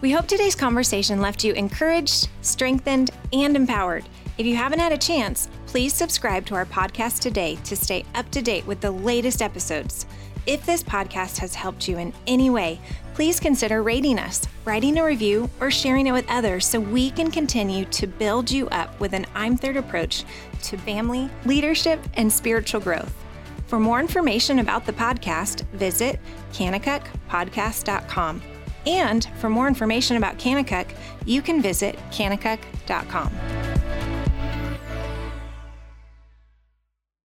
We 0.00 0.12
hope 0.12 0.26
today's 0.26 0.54
conversation 0.54 1.20
left 1.20 1.42
you 1.44 1.54
encouraged, 1.54 2.28
strengthened, 2.42 3.10
and 3.32 3.56
empowered. 3.56 4.04
If 4.36 4.46
you 4.46 4.54
haven't 4.54 4.80
had 4.80 4.92
a 4.92 4.98
chance, 4.98 5.48
please 5.66 5.94
subscribe 5.94 6.44
to 6.46 6.54
our 6.54 6.66
podcast 6.66 7.20
today 7.20 7.56
to 7.64 7.74
stay 7.74 8.04
up 8.14 8.30
to 8.32 8.42
date 8.42 8.66
with 8.66 8.80
the 8.80 8.90
latest 8.90 9.40
episodes. 9.40 10.06
If 10.46 10.66
this 10.66 10.82
podcast 10.82 11.38
has 11.38 11.54
helped 11.54 11.88
you 11.88 11.98
in 11.98 12.12
any 12.26 12.50
way, 12.50 12.80
please 13.14 13.40
consider 13.40 13.82
rating 13.82 14.18
us, 14.18 14.46
writing 14.64 14.98
a 14.98 15.04
review, 15.04 15.48
or 15.60 15.70
sharing 15.70 16.06
it 16.08 16.12
with 16.12 16.28
others 16.28 16.66
so 16.66 16.78
we 16.78 17.10
can 17.10 17.30
continue 17.30 17.84
to 17.86 18.06
build 18.06 18.50
you 18.50 18.68
up 18.68 18.98
with 19.00 19.12
an 19.12 19.24
I'm 19.34 19.56
Third 19.56 19.76
approach 19.76 20.24
to 20.64 20.76
family, 20.76 21.30
leadership, 21.44 22.00
and 22.14 22.30
spiritual 22.30 22.80
growth. 22.80 23.14
For 23.68 23.78
more 23.78 24.00
information 24.00 24.58
about 24.58 24.84
the 24.84 24.92
podcast, 24.92 25.62
visit 25.70 26.20
kanakukpodcast.com. 26.52 28.42
And 28.86 29.24
for 29.38 29.48
more 29.48 29.68
information 29.68 30.16
about 30.16 30.38
Kanakuk, 30.38 30.94
you 31.24 31.40
can 31.40 31.62
visit 31.62 31.96
kanakuk.com. 32.10 33.32